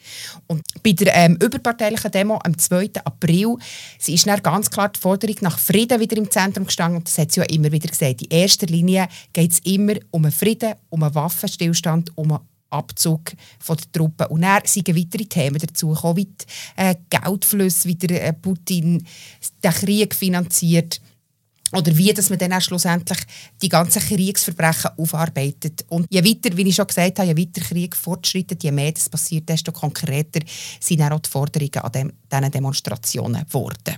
Und 0.48 0.62
bei 0.82 0.90
der 0.92 1.14
ähm, 1.14 1.36
überparteilichen 1.36 2.10
Demo 2.10 2.40
am 2.42 2.58
2. 2.58 2.90
April 3.04 3.58
sie 4.00 4.14
ist 4.14 4.26
dann 4.26 4.42
ganz 4.42 4.70
klar 4.70 4.88
die 4.88 4.98
Forderung 4.98 5.36
nach 5.42 5.58
Frieden 5.60 6.00
wieder 6.00 6.16
im 6.16 6.30
Zentrum 6.32 6.66
gestanden. 6.66 6.98
Und 6.98 7.06
das 7.06 7.18
hat 7.18 7.30
sie 7.30 7.40
ja 7.40 7.46
immer 7.46 7.70
wieder 7.70 7.88
gesagt. 7.88 8.22
In 8.22 8.30
erster 8.30 8.66
Linie 8.66 9.06
geht 9.32 9.52
es 9.52 9.60
immer 9.60 9.94
um 10.10 10.24
einen 10.24 10.32
Frieden, 10.32 10.74
um 10.88 11.04
einen 11.04 11.14
Waffenstillstand, 11.14 12.10
um 12.16 12.32
einen 12.32 12.40
Abzug 12.70 13.32
von 13.58 13.76
der 13.76 13.92
Truppen. 13.92 14.26
Und 14.26 14.42
dann 14.42 14.62
sind 14.64 14.88
weitere 14.88 15.24
Themen 15.24 15.58
dazu 15.58 15.88
gekommen, 15.88 16.16
wie 16.16 16.24
die 16.24 16.44
äh, 16.76 16.94
Geldflüsse, 17.10 17.88
wie 17.88 17.94
der 17.94 18.24
äh, 18.26 18.32
Putin 18.32 19.06
den 19.62 19.70
Krieg 19.72 20.14
finanziert 20.14 21.00
oder 21.72 21.96
wie 21.96 22.12
dass 22.12 22.30
man 22.30 22.38
dann 22.38 22.52
auch 22.52 22.60
schlussendlich 22.60 23.18
die 23.60 23.68
ganzen 23.68 24.00
Kriegsverbrechen 24.00 24.92
aufarbeitet. 24.96 25.84
Und 25.88 26.06
je 26.10 26.24
weiter, 26.24 26.56
wie 26.56 26.68
ich 26.68 26.74
schon 26.74 26.86
gesagt 26.86 27.18
habe, 27.18 27.28
je 27.28 27.36
weiter 27.36 27.60
Krieg 27.60 27.96
fortschreitet, 27.96 28.62
je 28.62 28.70
mehr 28.70 28.92
das 28.92 29.08
passiert, 29.08 29.48
desto 29.48 29.72
konkreter 29.72 30.40
sind 30.80 31.02
auch 31.02 31.18
die 31.18 31.28
Forderungen 31.28 31.78
an 31.78 31.92
dem, 31.92 32.12
diesen 32.30 32.50
Demonstrationen 32.52 33.44
geworden. 33.44 33.96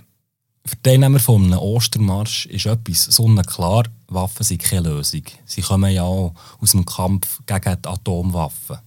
Für 0.65 0.75
die 0.75 0.81
Teilnehmer 0.81 1.19
von 1.19 1.45
einem 1.45 1.59
Ostermarsch 1.59 2.47
ist 2.47 2.65
etwas 2.65 3.03
sonnenklar, 3.05 3.85
Waffen 4.09 4.43
sind 4.43 4.61
keine 4.61 4.89
Lösung. 4.89 5.23
Sie 5.45 5.61
kommen 5.61 5.91
ja 5.91 6.03
auch 6.03 6.33
aus 6.59 6.71
dem 6.71 6.85
Kampf 6.85 7.39
gegen 7.45 7.77
die 7.81 7.87
Atomwaffen. 7.87 8.77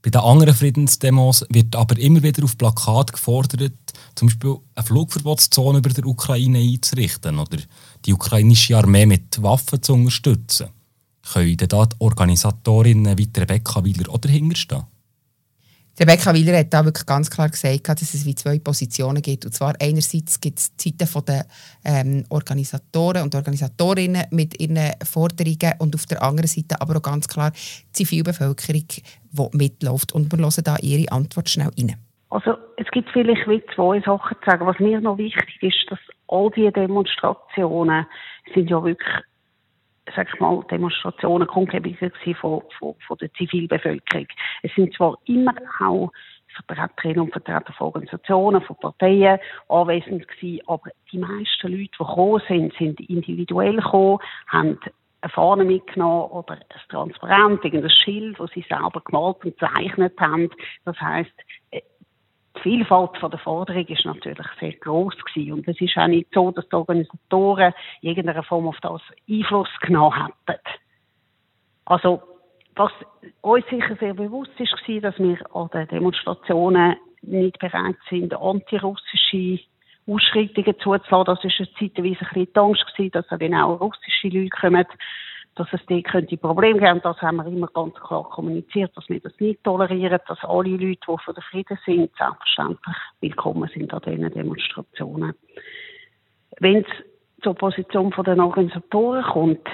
Bei 0.00 0.10
den 0.10 0.20
anderen 0.20 0.54
Friedensdemos 0.54 1.44
wird 1.48 1.74
aber 1.74 1.98
immer 1.98 2.22
wieder 2.22 2.44
auf 2.44 2.56
Plakat 2.56 3.12
gefordert, 3.12 3.72
zum 4.14 4.28
Beispiel 4.28 4.56
eine 4.74 4.86
Flugverbotszone 4.86 5.78
über 5.78 5.90
der 5.90 6.06
Ukraine 6.06 6.60
einzurichten 6.60 7.38
oder 7.38 7.58
die 8.04 8.14
ukrainische 8.14 8.76
Armee 8.76 9.06
mit 9.06 9.42
Waffen 9.42 9.82
zu 9.82 9.94
unterstützen. 9.94 10.68
Können 11.32 11.56
da 11.56 11.84
die 11.86 11.96
Organisatorinnen 11.98 13.16
Rebecca 13.16 13.84
Wieler 13.84 14.08
oder 14.08 14.28
dahinterstehen? 14.28 14.84
Rebecca 16.00 16.32
Wieler 16.32 16.56
hat 16.58 16.72
da 16.72 16.84
wirklich 16.84 17.06
ganz 17.06 17.28
klar 17.28 17.48
gesagt, 17.48 17.88
dass 17.88 18.14
es 18.14 18.24
wie 18.24 18.36
zwei 18.36 18.60
Positionen 18.60 19.20
gibt. 19.20 19.44
Und 19.44 19.52
zwar 19.52 19.74
einerseits 19.80 20.40
gibt 20.40 20.60
es 20.60 20.76
die 20.76 20.94
Seite 20.96 21.22
der 21.24 21.44
ähm, 21.84 22.24
Organisatoren 22.30 23.22
und 23.22 23.34
Organisatorinnen 23.34 24.26
mit 24.30 24.60
ihren 24.60 24.92
Forderungen 25.04 25.74
und 25.80 25.96
auf 25.96 26.06
der 26.06 26.22
anderen 26.22 26.46
Seite 26.46 26.80
aber 26.80 26.98
auch 26.98 27.02
ganz 27.02 27.26
klar 27.26 27.50
die 27.50 27.92
Zivilbevölkerung, 28.04 28.84
die 28.86 29.56
mitläuft. 29.56 30.12
Und 30.12 30.30
wir 30.32 30.38
hören 30.38 30.64
da 30.64 30.76
ihre 30.80 31.10
Antwort 31.10 31.48
schnell 31.48 31.70
rein. 31.76 31.96
Also 32.30 32.54
es 32.76 32.86
gibt 32.92 33.10
vielleicht 33.10 33.48
wie 33.48 33.62
zwei 33.74 34.00
Sachen 34.00 34.36
zu 34.44 34.50
sagen. 34.50 34.66
Was 34.66 34.78
mir 34.78 35.00
noch 35.00 35.18
wichtig 35.18 35.62
ist, 35.62 35.86
dass 35.90 35.98
all 36.28 36.50
diese 36.54 36.70
Demonstrationen 36.72 38.06
sind 38.54 38.70
ja 38.70 38.84
wirklich 38.84 39.08
sag 40.14 40.28
ich 40.32 40.40
mal, 40.40 40.62
Demonstrationen, 40.70 41.46
Kundgebungen 41.46 42.12
von, 42.40 42.62
von, 42.78 42.94
von 43.06 43.18
der 43.18 43.32
Zivilbevölkerung. 43.34 44.26
Es 44.62 44.74
sind 44.74 44.94
zwar 44.94 45.16
immer 45.26 45.54
auch 45.80 46.12
Vertreterinnen 46.66 47.20
und 47.20 47.32
Vertreter 47.32 47.72
von 47.72 47.88
Organisationen, 47.88 48.62
von 48.62 48.76
Parteien 48.76 49.38
anwesend 49.68 50.26
gewesen. 50.28 50.60
Aber 50.66 50.90
die 51.12 51.18
meisten 51.18 51.68
Leute, 51.68 51.90
die 51.92 51.98
gekommen 51.98 52.42
sind, 52.48 52.74
sind 52.78 53.00
individuell 53.00 53.76
gekommen, 53.76 54.18
haben 54.48 54.78
eine 55.20 55.30
Fahne 55.30 55.64
mitgenommen 55.64 56.30
oder 56.30 56.54
ein 56.54 56.64
Transparent, 56.88 57.64
irgendein 57.64 57.90
Schild, 57.90 58.38
das 58.38 58.50
sie 58.52 58.64
selber 58.68 59.02
gemalt 59.04 59.44
und 59.44 59.58
gezeichnet 59.58 60.14
haben. 60.20 60.50
Das 60.84 61.00
heisst, 61.00 61.34
äh, 61.70 61.80
die 62.58 62.62
Vielfalt 62.62 63.10
der 63.22 63.38
Forderung 63.38 63.86
ist 63.86 64.04
natürlich 64.04 64.46
sehr 64.60 64.72
groß 64.72 65.14
gewesen. 65.24 65.52
Und 65.52 65.68
es 65.68 65.80
ist 65.80 65.96
auch 65.96 66.06
nicht 66.06 66.28
so, 66.32 66.50
dass 66.50 66.68
die 66.68 66.74
Organisatoren 66.74 67.72
in 68.02 68.10
irgendeiner 68.10 68.42
Form 68.42 68.68
auf 68.68 68.78
das 68.80 69.00
Einfluss 69.28 69.68
genommen 69.80 70.28
hätten. 70.46 70.60
Also, 71.84 72.22
was 72.74 72.92
uns 73.40 73.66
sicher 73.70 73.96
sehr 73.96 74.14
bewusst 74.14 74.52
ist, 74.58 74.72
war, 74.72 75.00
dass 75.00 75.18
wir 75.18 75.38
an 75.54 75.68
den 75.72 75.88
Demonstrationen 75.88 76.96
nicht 77.22 77.58
bereit 77.58 77.96
sind, 78.08 78.34
antirussische 78.34 79.60
Ausschreitungen 80.06 80.78
zuzulassen. 80.78 81.24
Das 81.26 81.44
war 81.44 81.66
zeitweise 81.78 81.98
ein 81.98 82.04
bisschen 82.04 82.48
die 82.54 82.58
Angst, 82.58 82.84
dass 83.12 83.26
dann 83.28 83.54
auch 83.54 83.80
russische 83.80 84.28
Leute 84.28 84.50
kommen, 84.50 84.86
dass 85.58 85.68
es 85.72 85.80
dort 85.86 86.04
könnte 86.04 86.36
Probleme 86.36 86.78
geben. 86.78 86.92
Und 86.94 87.04
das 87.04 87.20
haben 87.20 87.36
wir 87.36 87.46
immer 87.46 87.68
ganz 87.68 87.94
klar 87.94 88.24
kommuniziert, 88.24 88.96
dass 88.96 89.08
wir 89.08 89.20
das 89.20 89.32
nicht 89.40 89.62
tolerieren, 89.64 90.20
dass 90.26 90.38
alle 90.44 90.70
Leute, 90.70 91.00
die 91.08 91.24
für 91.24 91.34
den 91.34 91.42
Frieden 91.50 91.78
sind, 91.84 92.10
selbstverständlich 92.16 92.96
willkommen 93.20 93.68
sind 93.74 93.92
an 93.92 94.02
diesen 94.06 94.32
Demonstrationen. 94.32 95.34
Wenn 96.60 96.78
es 96.78 96.86
zur 97.42 97.54
Position 97.54 98.10
der 98.10 98.38
Organisatoren 98.38 99.24
kommt, 99.24 99.68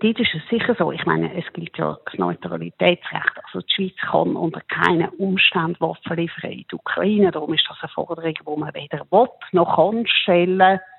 Dort 0.00 0.20
ist 0.20 0.32
es 0.32 0.48
sicher 0.48 0.76
so. 0.78 0.92
Ich 0.92 1.04
meine, 1.06 1.34
es 1.34 1.52
gilt 1.52 1.76
ja 1.76 1.98
das 2.04 2.14
Neutralitätsrecht. 2.18 3.32
Also 3.42 3.66
die 3.66 3.74
Schweiz 3.74 3.96
kann 4.08 4.36
unter 4.36 4.60
keinen 4.60 5.08
Umständen 5.08 5.80
Waffen 5.80 6.16
liefern 6.16 6.52
in 6.52 6.64
die 6.70 6.74
Ukraine. 6.76 7.32
Darum 7.32 7.52
ist 7.52 7.66
das 7.68 7.78
eine 7.80 7.88
Forderung, 7.88 8.32
die 8.32 8.60
man 8.60 8.74
weder 8.74 9.04
will 9.10 9.28
noch 9.50 9.74
kann 9.74 10.06
stellen. 10.06 10.78
Die 10.78 10.97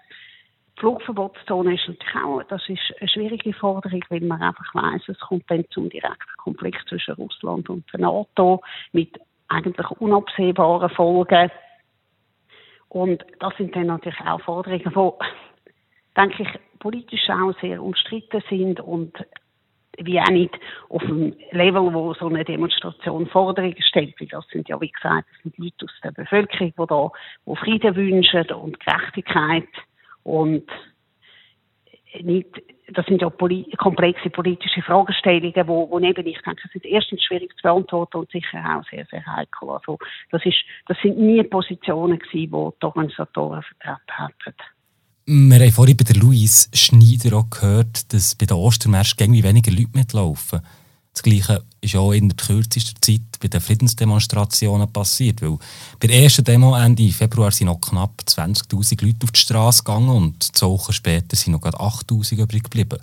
Flugverbotszone 0.80 1.76
ist 1.76 1.88
natürlich 1.88 2.16
auch, 2.26 2.42
das 2.44 2.68
ist 2.70 2.80
eine 3.00 3.10
schwierige 3.10 3.54
Forderung, 3.54 4.04
weil 4.10 4.22
man 4.22 4.42
einfach 4.42 4.74
weiss, 4.74 5.02
es 5.08 5.20
kommt 5.20 5.44
dann 5.52 5.66
zum 5.72 5.90
direkten 5.90 6.38
Konflikt 6.38 6.88
zwischen 6.88 7.16
Russland 7.16 7.70
und 7.70 7.86
der 7.92 8.00
NATO 8.00 8.62
mit 8.94 9.20
eigentlich 9.50 9.90
unabsehbaren 9.92 10.90
Folgen. 10.90 11.52
Und 12.88 13.26
das 13.40 13.56
sind 13.58 13.76
dann 13.76 13.88
natürlich 13.88 14.22
auch 14.22 14.42
Forderungen, 14.42 14.84
die, 14.84 15.72
denke 16.16 16.44
ich, 16.44 16.80
politisch 16.80 17.30
auch 17.30 17.54
sehr 17.60 17.84
umstritten 17.84 18.42
sind 18.50 18.80
und 18.80 19.14
wie 19.98 20.20
auch 20.20 20.30
nicht 20.30 20.58
auf 20.88 21.02
dem 21.02 21.36
Level, 21.52 21.94
wo 21.94 22.14
so 22.14 22.28
eine 22.28 22.46
Demonstration 22.46 23.28
Forderungen 23.28 23.82
stellt, 23.82 24.16
weil 24.20 24.28
das 24.30 24.48
sind 24.48 24.70
ja, 24.70 24.80
wie 24.80 24.92
gesagt, 24.92 25.28
das 25.30 25.44
sind 25.44 25.58
Leute 25.58 25.86
aus 25.86 26.00
der 26.02 26.12
Bevölkerung, 26.12 26.74
die 26.78 26.88
da, 26.88 27.12
die 27.46 27.56
Frieden 27.58 27.96
wünschen 27.98 28.50
und 28.52 28.80
Gerechtigkeit 28.80 29.68
und 30.24 30.64
nicht, 32.22 32.48
das 32.94 33.06
sind 33.06 33.22
ja 33.22 33.30
poli 33.30 33.66
komplexe 33.78 34.30
politische 34.30 34.82
Fragestellungen, 34.82 35.68
wo, 35.68 35.90
wo 35.90 36.00
eben, 36.00 36.26
ich 36.26 36.42
denke, 36.42 36.68
sind 36.72 36.86
erstens 36.86 37.24
schwierig 37.24 37.56
zu 37.56 37.64
beantworten 37.64 38.18
und 38.18 38.32
sicher 38.32 38.58
auch 38.58 38.84
sehr, 38.90 39.06
sehr 39.12 39.26
heikel. 39.26 39.70
Also, 39.70 39.98
das 40.32 40.46
ist, 40.46 40.58
das 40.88 40.98
sind 41.02 41.20
nie 41.20 41.44
Positionen 41.44 42.18
gewesen, 42.18 42.32
die 42.32 42.48
die 42.48 42.86
Organisatoren 42.86 43.64
vertreten 43.64 44.28
hätten. 44.46 44.56
Wir 45.26 45.60
haben 45.60 45.72
vorhin 45.72 45.96
bei 45.96 46.06
der 46.06 46.16
Louise 46.16 46.70
Schneider 46.74 47.38
auch 47.38 47.50
gehört, 47.52 48.12
dass 48.14 48.34
bei 48.34 48.48
den 48.48 48.58
Ostermärschen 48.58 49.20
irgendwie 49.20 49.44
weniger 49.44 49.72
Leute 49.72 49.92
mitlaufen. 49.94 50.62
Das 51.20 51.24
Gleiche 51.24 51.66
ist 51.82 51.98
auch 51.98 52.14
in 52.14 52.30
der 52.30 52.38
kürzester 52.38 52.94
Zeit 53.02 53.20
bei 53.42 53.50
den 53.50 53.60
Friedensdemonstrationen 53.60 54.88
passiert. 54.88 55.42
Weil 55.42 55.58
bei 56.00 56.08
der 56.08 56.24
ersten 56.24 56.46
Demo 56.46 56.78
Ende 56.78 57.12
Februar 57.12 57.52
sind 57.52 57.68
noch 57.68 57.82
knapp 57.82 58.22
20.000 58.26 59.06
Leute 59.06 59.26
auf 59.26 59.32
die 59.32 59.40
Straße 59.42 59.84
gegangen 59.84 60.08
und 60.08 60.42
zwei 60.56 60.68
Wochen 60.68 60.94
später 60.94 61.36
sind 61.36 61.52
noch 61.52 61.62
8.000 61.62 62.42
übrig 62.42 62.64
geblieben. 62.64 63.00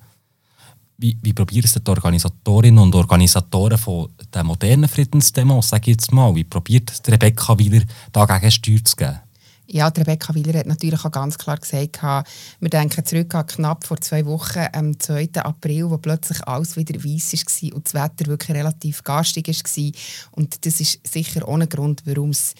Wie, 0.97 1.19
wie 1.21 1.35
probieren 1.35 1.67
es 1.67 1.75
die 1.75 1.91
Organisatorinnen 1.91 2.79
und 2.79 2.95
Organisatoren 2.95 3.77
von 3.77 4.09
den 4.35 4.47
modernen 4.47 4.89
Friedensdemos, 4.89 5.69
sage 5.69 5.91
ich 5.91 5.97
jetzt 5.99 6.11
mal, 6.11 6.35
wie 6.35 6.45
probiert 6.45 6.91
Rebecca 7.07 7.59
wieder 7.59 7.83
dagegen 8.13 8.51
Steuer 8.51 8.83
zu 8.83 8.97
geben? 8.97 9.21
Ja, 9.69 9.89
Rebecca 9.89 10.33
Willer 10.35 10.61
hat 10.61 10.67
natürlich 10.67 11.05
auch 11.05 11.11
ganz 11.11 11.37
klar 11.39 11.57
gesagt, 11.57 12.01
wir 12.03 12.71
denken 12.71 13.05
zurück 13.05 13.35
an 13.35 13.47
knapp 13.47 13.85
vor 13.85 14.01
zwei 14.01 14.25
Wochen, 14.25 14.65
am 14.73 14.99
2. 14.99 15.31
April, 15.35 15.91
wo 15.91 15.99
plötzlich 15.99 16.41
alles 16.47 16.77
wieder 16.77 17.03
weiss 17.03 17.33
war 17.33 17.75
und 17.75 17.87
das 17.87 17.95
Wetter 17.95 18.27
wirklich 18.27 18.57
relativ 18.57 19.03
garstig 19.03 19.49
war. 19.49 19.93
Und 20.33 20.65
das 20.65 20.81
ist 20.81 21.01
sicher 21.07 21.49
ohne 21.49 21.67
Grund, 21.67 22.03
warum 22.05 22.31
es 22.31 22.55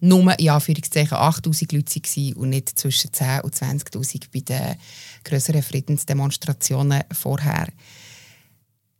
nur 0.00 0.36
in 0.38 0.48
Anführungszeichen 0.48 1.16
8000 1.16 1.72
Leute 1.72 2.00
waren 2.00 2.32
und 2.34 2.48
nicht 2.48 2.78
zwischen 2.78 3.10
10.000 3.10 3.42
und 3.42 3.54
20.000 3.54 4.22
bei 4.32 4.40
den 4.40 4.76
größeren 5.22 5.62
Friedensdemonstrationen 5.62 7.04
vorher. 7.12 7.68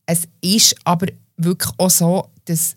Es 0.07 0.29
ist 0.41 0.77
aber 0.85 1.07
wirklich 1.37 1.73
auch 1.79 1.91
so, 1.91 2.31
dass 2.45 2.77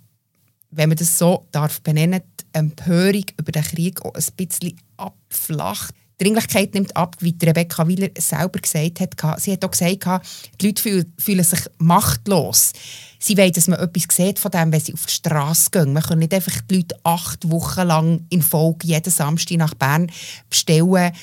wenn 0.75 0.89
man 0.89 0.97
das 0.97 1.17
so 1.17 1.47
darf 1.51 1.81
benennen, 1.81 2.21
die 2.39 2.45
Empörung 2.53 3.25
über 3.39 3.51
den 3.51 3.63
Krieg 3.63 4.01
auch 4.03 4.13
ein 4.13 4.23
bisschen 4.35 4.79
abflacht. 4.97 5.93
Die 6.19 6.25
Dringlichkeit 6.25 6.73
nimmt 6.73 6.95
ab, 6.95 7.15
wie 7.19 7.35
Rebecca 7.41 7.87
Wieler 7.87 8.09
selber 8.17 8.59
gesagt 8.59 8.99
hat. 8.99 9.41
Sie 9.41 9.51
hat 9.51 9.65
auch 9.65 9.71
gesagt, 9.71 10.25
die 10.61 10.67
Leute 10.67 11.05
fühlen 11.17 11.43
sich 11.43 11.61
machtlos. 11.79 12.71
Sie 13.19 13.37
wollen, 13.37 13.51
dass 13.51 13.67
man 13.67 13.79
etwas 13.79 14.15
sieht 14.15 14.37
von 14.37 14.51
dem, 14.51 14.71
wenn 14.71 14.79
sie 14.79 14.93
auf 14.93 15.05
die 15.05 15.13
Straße 15.13 15.71
gehen. 15.71 15.93
Man 15.93 16.03
kann 16.03 16.19
nicht 16.19 16.33
einfach 16.33 16.61
die 16.69 16.75
Leute 16.75 16.95
acht 17.03 17.49
Wochen 17.49 17.87
lang 17.87 18.25
in 18.29 18.41
Folge 18.41 18.87
jeden 18.87 19.11
Samstag 19.11 19.57
nach 19.57 19.73
Bern 19.73 20.11
bestellen. 20.49 21.13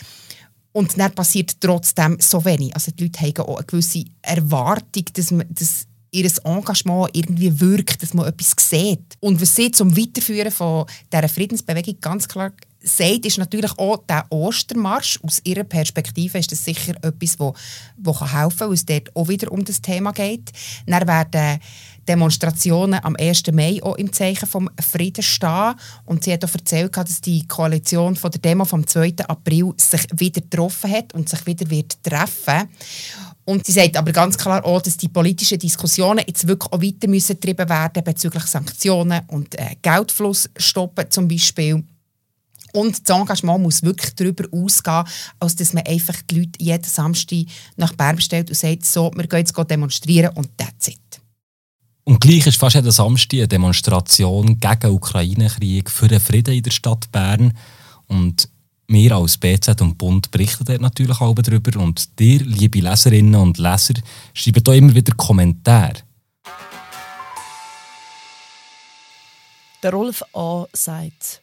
Und 0.73 0.99
dann 0.99 1.13
passiert 1.13 1.61
trotzdem 1.61 2.17
so 2.21 2.45
wenig. 2.45 2.75
Also 2.75 2.93
die 2.93 3.05
Leute 3.05 3.21
haben 3.21 3.39
auch 3.41 3.57
eine 3.57 3.67
gewisse 3.67 4.05
Erwartung, 4.23 5.05
dass, 5.13 5.31
man, 5.31 5.47
dass 5.51 5.87
ihr 6.11 6.31
Engagement 6.45 7.11
irgendwie 7.13 7.61
wirkt, 7.61 8.03
dass 8.03 8.15
man 8.15 8.27
etwas 8.27 8.55
sieht. 8.59 9.17
Und 9.21 9.41
was 9.41 9.55
sie 9.55 9.71
zum 9.71 9.97
Weiterführen 9.97 10.51
von 10.51 10.87
dieser 11.13 11.29
Friedensbewegung 11.29 11.97
ganz 12.01 12.29
klar 12.29 12.53
sagt, 12.83 13.27
ist 13.27 13.39
natürlich 13.39 13.73
auch 13.79 13.99
der 14.09 14.27
Ostermarsch. 14.31 15.21
Aus 15.23 15.41
ihrer 15.45 15.65
Perspektive 15.65 16.39
ist 16.39 16.51
das 16.51 16.65
sicher 16.65 16.95
etwas, 17.03 17.39
wo, 17.39 17.55
wo 17.99 18.19
helfen 18.21 18.59
kann, 18.59 18.69
weil 18.69 18.75
es 18.75 18.87
dort 18.87 19.15
auch 19.15 19.29
wieder 19.29 19.53
um 19.53 19.65
das 19.65 19.83
Thema 19.83 20.13
geht. 20.13 20.51
Dann 20.87 21.07
werden 21.07 21.61
Demonstrationen 22.09 22.99
am 23.05 23.15
1. 23.17 23.53
Mai 23.53 23.81
auch 23.83 23.97
im 23.97 24.13
Zeichen 24.13 24.49
vom 24.49 24.71
Frieden 24.81 25.23
stehen. 25.23 25.75
Und 26.07 26.25
sie 26.25 26.33
hat 26.33 26.45
auch 26.45 26.53
erzählt, 26.53 26.97
dass 26.97 27.21
die 27.21 27.47
Koalition 27.47 28.17
von 28.17 28.31
der 28.31 28.41
Demo 28.41 28.65
vom 28.65 28.87
2. 28.87 29.15
April 29.29 29.75
sich 29.77 30.07
wieder 30.17 30.41
getroffen 30.41 30.91
hat 30.91 31.15
und 31.15 31.29
sich 31.29 31.47
wieder 31.47 31.69
wird 31.71 32.03
treffen 32.03 32.69
und 33.51 33.67
sie 33.67 33.73
sagt 33.73 33.97
aber 33.97 34.13
ganz 34.13 34.39
klar 34.39 34.65
auch, 34.65 34.81
dass 34.81 34.97
die 34.97 35.09
politischen 35.09 35.59
Diskussionen 35.59 36.25
jetzt 36.25 36.47
wirklich 36.47 36.73
auch 36.73 36.81
weiter 36.81 37.09
müssen 37.09 37.35
getrieben 37.35 37.69
werden 37.69 38.05
bezüglich 38.05 38.45
Sanktionen 38.45 39.23
und 39.27 39.59
äh, 39.59 39.75
Geldfluss 39.83 40.49
stoppen 40.57 41.11
zum 41.11 41.27
Beispiel. 41.27 41.83
Und 42.73 43.09
das 43.09 43.17
Engagement 43.17 43.61
muss 43.61 43.83
wirklich 43.83 44.15
darüber 44.15 44.45
ausgehen, 44.53 45.03
als 45.41 45.57
dass 45.57 45.73
man 45.73 45.85
einfach 45.85 46.15
die 46.31 46.39
Leute 46.39 46.53
jeden 46.61 46.85
Samstag 46.85 47.39
nach 47.77 47.93
Bern 47.95 48.15
bestellt 48.15 48.51
und 48.51 48.57
sagt, 48.57 48.87
so, 48.87 49.11
wir 49.17 49.27
gehen 49.27 49.41
jetzt 49.41 49.57
demonstrieren 49.69 50.33
und 50.37 50.57
that's 50.57 50.87
it. 50.87 51.01
Und 52.05 52.21
gleich 52.21 52.47
ist 52.47 52.57
fast 52.57 52.77
jeden 52.77 52.93
Samstag 52.93 53.39
eine 53.39 53.49
Demonstration 53.49 54.61
gegen 54.61 54.81
den 54.81 54.91
Ukraine-Krieg 54.91 55.91
für 55.91 56.07
den 56.07 56.21
Frieden 56.21 56.55
in 56.55 56.63
der 56.63 56.71
Stadt 56.71 57.11
Bern. 57.11 57.53
Und 58.07 58.49
wir 58.91 59.13
als 59.13 59.39
BZ 59.39 59.81
und 59.83 59.97
Bund 59.97 60.31
berichten 60.33 60.65
dort 60.65 60.81
natürlich 60.81 61.21
auch 61.21 61.35
darüber. 61.35 61.81
Und 61.81 62.19
dir, 62.19 62.41
liebe 62.41 62.81
Leserinnen 62.81 63.37
und 63.37 63.59
Leser, 63.59 63.95
schreiben 64.35 64.63
hier 64.65 64.75
immer 64.75 64.95
wieder 64.95 65.15
Kommentare. 65.15 66.03
Der 69.83 69.93
Rolf 69.93 70.23
A. 70.35 70.67
sagt, 70.73 71.41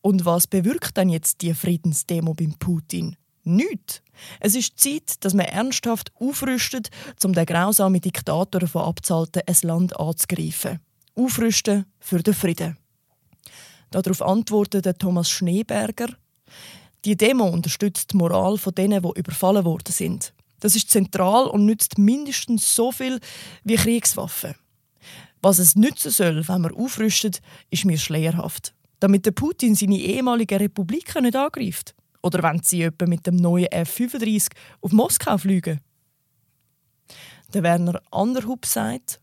und 0.00 0.24
was 0.24 0.46
bewirkt 0.46 0.96
denn 0.96 1.10
jetzt 1.10 1.42
die 1.42 1.54
Friedensdemo 1.54 2.34
beim 2.34 2.54
Putin? 2.58 3.16
Nichts. 3.44 4.02
Es 4.40 4.54
ist 4.54 4.78
Zeit, 4.78 5.22
dass 5.24 5.34
man 5.34 5.46
ernsthaft 5.46 6.12
aufrüstet, 6.18 6.88
um 7.22 7.34
den 7.34 7.46
grausamen 7.46 8.00
Diktator 8.00 8.60
davon 8.60 8.82
abzuhalten, 8.82 9.42
ein 9.46 9.56
Land 9.62 10.00
anzugreifen. 10.00 10.80
Aufrüsten 11.14 11.84
für 12.00 12.22
den 12.22 12.34
Frieden. 12.34 12.78
Darauf 13.94 14.22
antwortete 14.22 14.98
Thomas 14.98 15.30
Schneeberger, 15.30 16.08
die 17.04 17.16
Demo 17.16 17.46
unterstützt 17.46 18.12
die 18.12 18.16
Moral 18.16 18.58
von 18.58 18.74
denen, 18.74 19.00
die 19.00 19.20
überfallen 19.20 19.64
worden 19.64 19.92
sind. 19.92 20.34
Das 20.58 20.74
ist 20.74 20.90
zentral 20.90 21.46
und 21.46 21.64
nützt 21.64 21.96
mindestens 21.96 22.74
so 22.74 22.90
viel 22.90 23.20
wie 23.62 23.76
Kriegswaffen. 23.76 24.56
Was 25.42 25.60
es 25.60 25.76
nützen 25.76 26.10
soll, 26.10 26.48
wenn 26.48 26.62
man 26.62 26.74
aufrüstet, 26.74 27.40
ist 27.70 27.84
mir 27.84 27.96
schleierhaft. 27.96 28.74
Damit 28.98 29.26
der 29.26 29.30
Putin 29.30 29.76
seine 29.76 29.98
ehemaligen 29.98 30.58
Republiken 30.58 31.22
nicht 31.22 31.36
angreift. 31.36 31.94
Oder 32.20 32.42
wenn 32.42 32.64
sie 32.64 32.82
etwa 32.82 33.06
mit 33.06 33.24
dem 33.28 33.36
neuen 33.36 33.70
F-35 33.70 34.48
auf 34.80 34.90
Moskau 34.90 35.38
fliegen. 35.38 35.80
Der 37.52 37.62
Werner 37.62 38.02
Anderhub 38.10 38.66
sagt, 38.66 39.20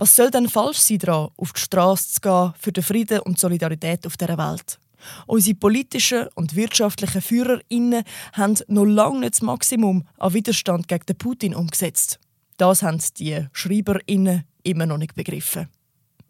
Was 0.00 0.16
soll 0.16 0.30
denn 0.30 0.48
falsch 0.48 0.78
sein 0.78 0.96
daran, 0.96 1.28
auf 1.36 1.52
die 1.52 1.60
Straße 1.60 2.08
zu 2.08 2.20
gehen 2.22 2.54
für 2.58 2.72
den 2.72 2.82
Frieden 2.82 3.20
und 3.20 3.36
die 3.36 3.40
Solidarität 3.42 4.06
auf 4.06 4.16
dieser 4.16 4.38
Welt? 4.38 4.78
Unsere 5.26 5.56
politischen 5.56 6.26
und 6.36 6.56
wirtschaftlichen 6.56 7.20
FührerInnen 7.20 8.04
haben 8.32 8.56
noch 8.68 8.86
lange 8.86 9.20
nicht 9.20 9.34
das 9.34 9.42
Maximum 9.42 10.06
an 10.16 10.32
Widerstand 10.32 10.88
gegen 10.88 11.04
den 11.04 11.18
Putin 11.18 11.54
umgesetzt. 11.54 12.18
Das 12.56 12.82
haben 12.82 13.02
die 13.18 13.46
SchreiberInnen 13.52 14.44
immer 14.62 14.86
noch 14.86 14.96
nicht 14.96 15.14
begriffen. 15.14 15.68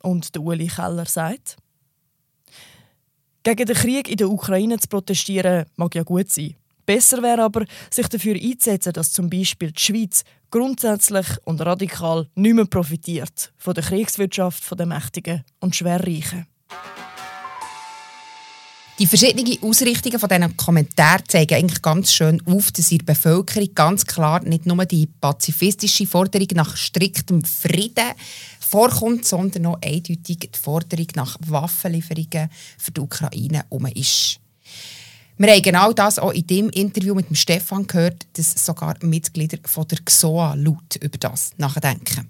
Und 0.02 0.34
der 0.34 0.42
Uli 0.42 0.66
Keller 0.66 1.06
sagt, 1.06 1.56
gegen 3.44 3.66
den 3.66 3.76
Krieg 3.76 4.08
in 4.08 4.16
der 4.16 4.30
Ukraine 4.30 4.80
zu 4.80 4.88
protestieren 4.88 5.66
mag 5.76 5.94
ja 5.94 6.02
gut 6.02 6.28
sein. 6.28 6.56
Besser 6.90 7.22
wäre 7.22 7.44
aber, 7.44 7.66
sich 7.88 8.08
dafür 8.08 8.34
einzusetzen, 8.34 8.92
dass 8.92 9.12
zum 9.12 9.30
Beispiel 9.30 9.70
die 9.70 9.80
Schweiz 9.80 10.24
grundsätzlich 10.50 11.28
und 11.44 11.60
radikal 11.60 12.26
nicht 12.34 12.56
mehr 12.56 12.64
profitiert 12.64 13.52
von 13.58 13.74
der 13.74 13.84
Kriegswirtschaft 13.84 14.76
der 14.76 14.86
Mächtigen 14.86 15.44
und 15.60 15.76
Schwerreichen. 15.76 16.48
Die 18.98 19.06
verschiedenen 19.06 19.62
Ausrichtungen 19.62 20.18
von 20.18 20.28
diesen 20.28 20.56
Kommentaren 20.56 21.22
zeigen 21.28 21.54
eigentlich 21.54 21.80
ganz 21.80 22.12
schön 22.12 22.42
auf, 22.44 22.72
dass 22.72 22.90
in 22.90 22.98
der 22.98 23.04
Bevölkerung 23.04 23.72
ganz 23.72 24.04
klar 24.04 24.42
nicht 24.42 24.66
nur 24.66 24.84
die 24.84 25.06
pazifistische 25.06 26.08
Forderung 26.08 26.48
nach 26.54 26.76
striktem 26.76 27.44
Frieden 27.44 28.16
vorkommt, 28.58 29.24
sondern 29.26 29.66
auch 29.66 29.78
eindeutig 29.80 30.22
die 30.40 30.58
Forderung 30.60 31.06
nach 31.14 31.36
Waffenlieferungen 31.46 32.50
für 32.78 32.90
die 32.90 33.00
Ukraine 33.00 33.64
um 33.68 33.86
ist. 33.86 34.39
Wir 35.40 35.54
haben 35.54 35.62
genau 35.62 35.90
das 35.94 36.18
auch 36.18 36.32
in 36.32 36.46
dem 36.46 36.68
Interview 36.68 37.14
mit 37.14 37.30
dem 37.30 37.34
Stefan 37.34 37.86
gehört, 37.86 38.26
dass 38.34 38.62
sogar 38.62 38.96
Mitglieder 39.00 39.56
von 39.64 39.88
der 39.88 40.00
XOA 40.04 40.52
laut 40.52 40.96
über 41.00 41.16
das 41.16 41.52
nachdenken. 41.56 42.28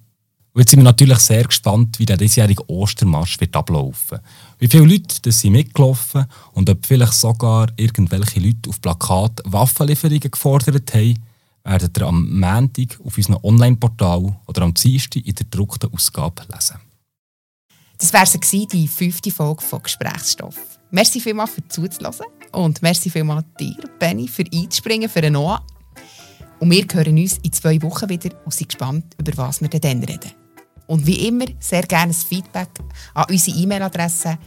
Und 0.52 0.60
jetzt 0.60 0.70
sind 0.70 0.78
wir 0.78 0.84
natürlich 0.84 1.18
sehr 1.18 1.42
gespannt, 1.42 1.98
wie 1.98 2.06
der 2.06 2.16
diesjährige 2.16 2.62
Ostermarsch 2.70 3.40
wird 3.40 3.56
ablaufen 3.56 4.20
Wie 4.60 4.68
viele 4.68 4.84
Leute 4.84 5.16
das 5.22 5.40
sind 5.40 5.54
mitgelaufen 5.54 6.26
und 6.52 6.70
ob 6.70 6.86
vielleicht 6.86 7.14
sogar 7.14 7.66
irgendwelche 7.76 8.38
Leute 8.38 8.70
auf 8.70 8.80
Plakat 8.80 9.42
Waffenlieferungen 9.44 10.30
gefordert 10.30 10.94
haben, 10.94 11.18
werdet 11.64 11.98
ihr 11.98 12.06
am 12.06 12.38
Montag 12.38 12.96
auf 13.04 13.16
unserem 13.16 13.40
Online-Portal 13.42 14.36
oder 14.46 14.62
am 14.62 14.72
Dienstag 14.72 15.26
in 15.26 15.34
der 15.34 15.46
gedruckten 15.46 15.92
Ausgabe 15.92 16.42
lesen. 16.48 16.76
Das 17.98 18.12
sie, 18.44 18.68
die 18.68 18.86
fünfte 18.86 19.32
Folge 19.32 19.62
von 19.62 19.82
Gesprächsstoff. 19.82 20.54
Merci 20.92 21.20
vielmals 21.20 21.50
für 21.50 21.66
zuzuhören 21.66 22.39
und 22.52 22.80
merci 22.82 23.08
vielmals 23.10 23.44
dir, 23.58 23.76
Benny, 23.98 24.28
für 24.28 24.44
einzuspringen 24.52 25.08
für 25.08 25.20
den 25.20 25.32
Noah. 25.34 25.64
Und 26.58 26.70
wir 26.70 26.86
hören 26.92 27.18
uns 27.18 27.38
in 27.38 27.52
zwei 27.52 27.80
Wochen 27.82 28.08
wieder 28.08 28.30
und 28.44 28.52
sind 28.52 28.68
gespannt, 28.68 29.16
über 29.18 29.36
was 29.36 29.60
wir 29.60 29.68
dann 29.68 30.04
reden. 30.04 30.32
Und 30.86 31.06
wie 31.06 31.28
immer 31.28 31.46
sehr 31.58 31.82
gerne 31.82 32.12
ein 32.12 32.14
Feedback 32.14 32.68
an 33.14 33.26
unsere 33.30 33.56
E-Mail-Adresse 33.56 34.38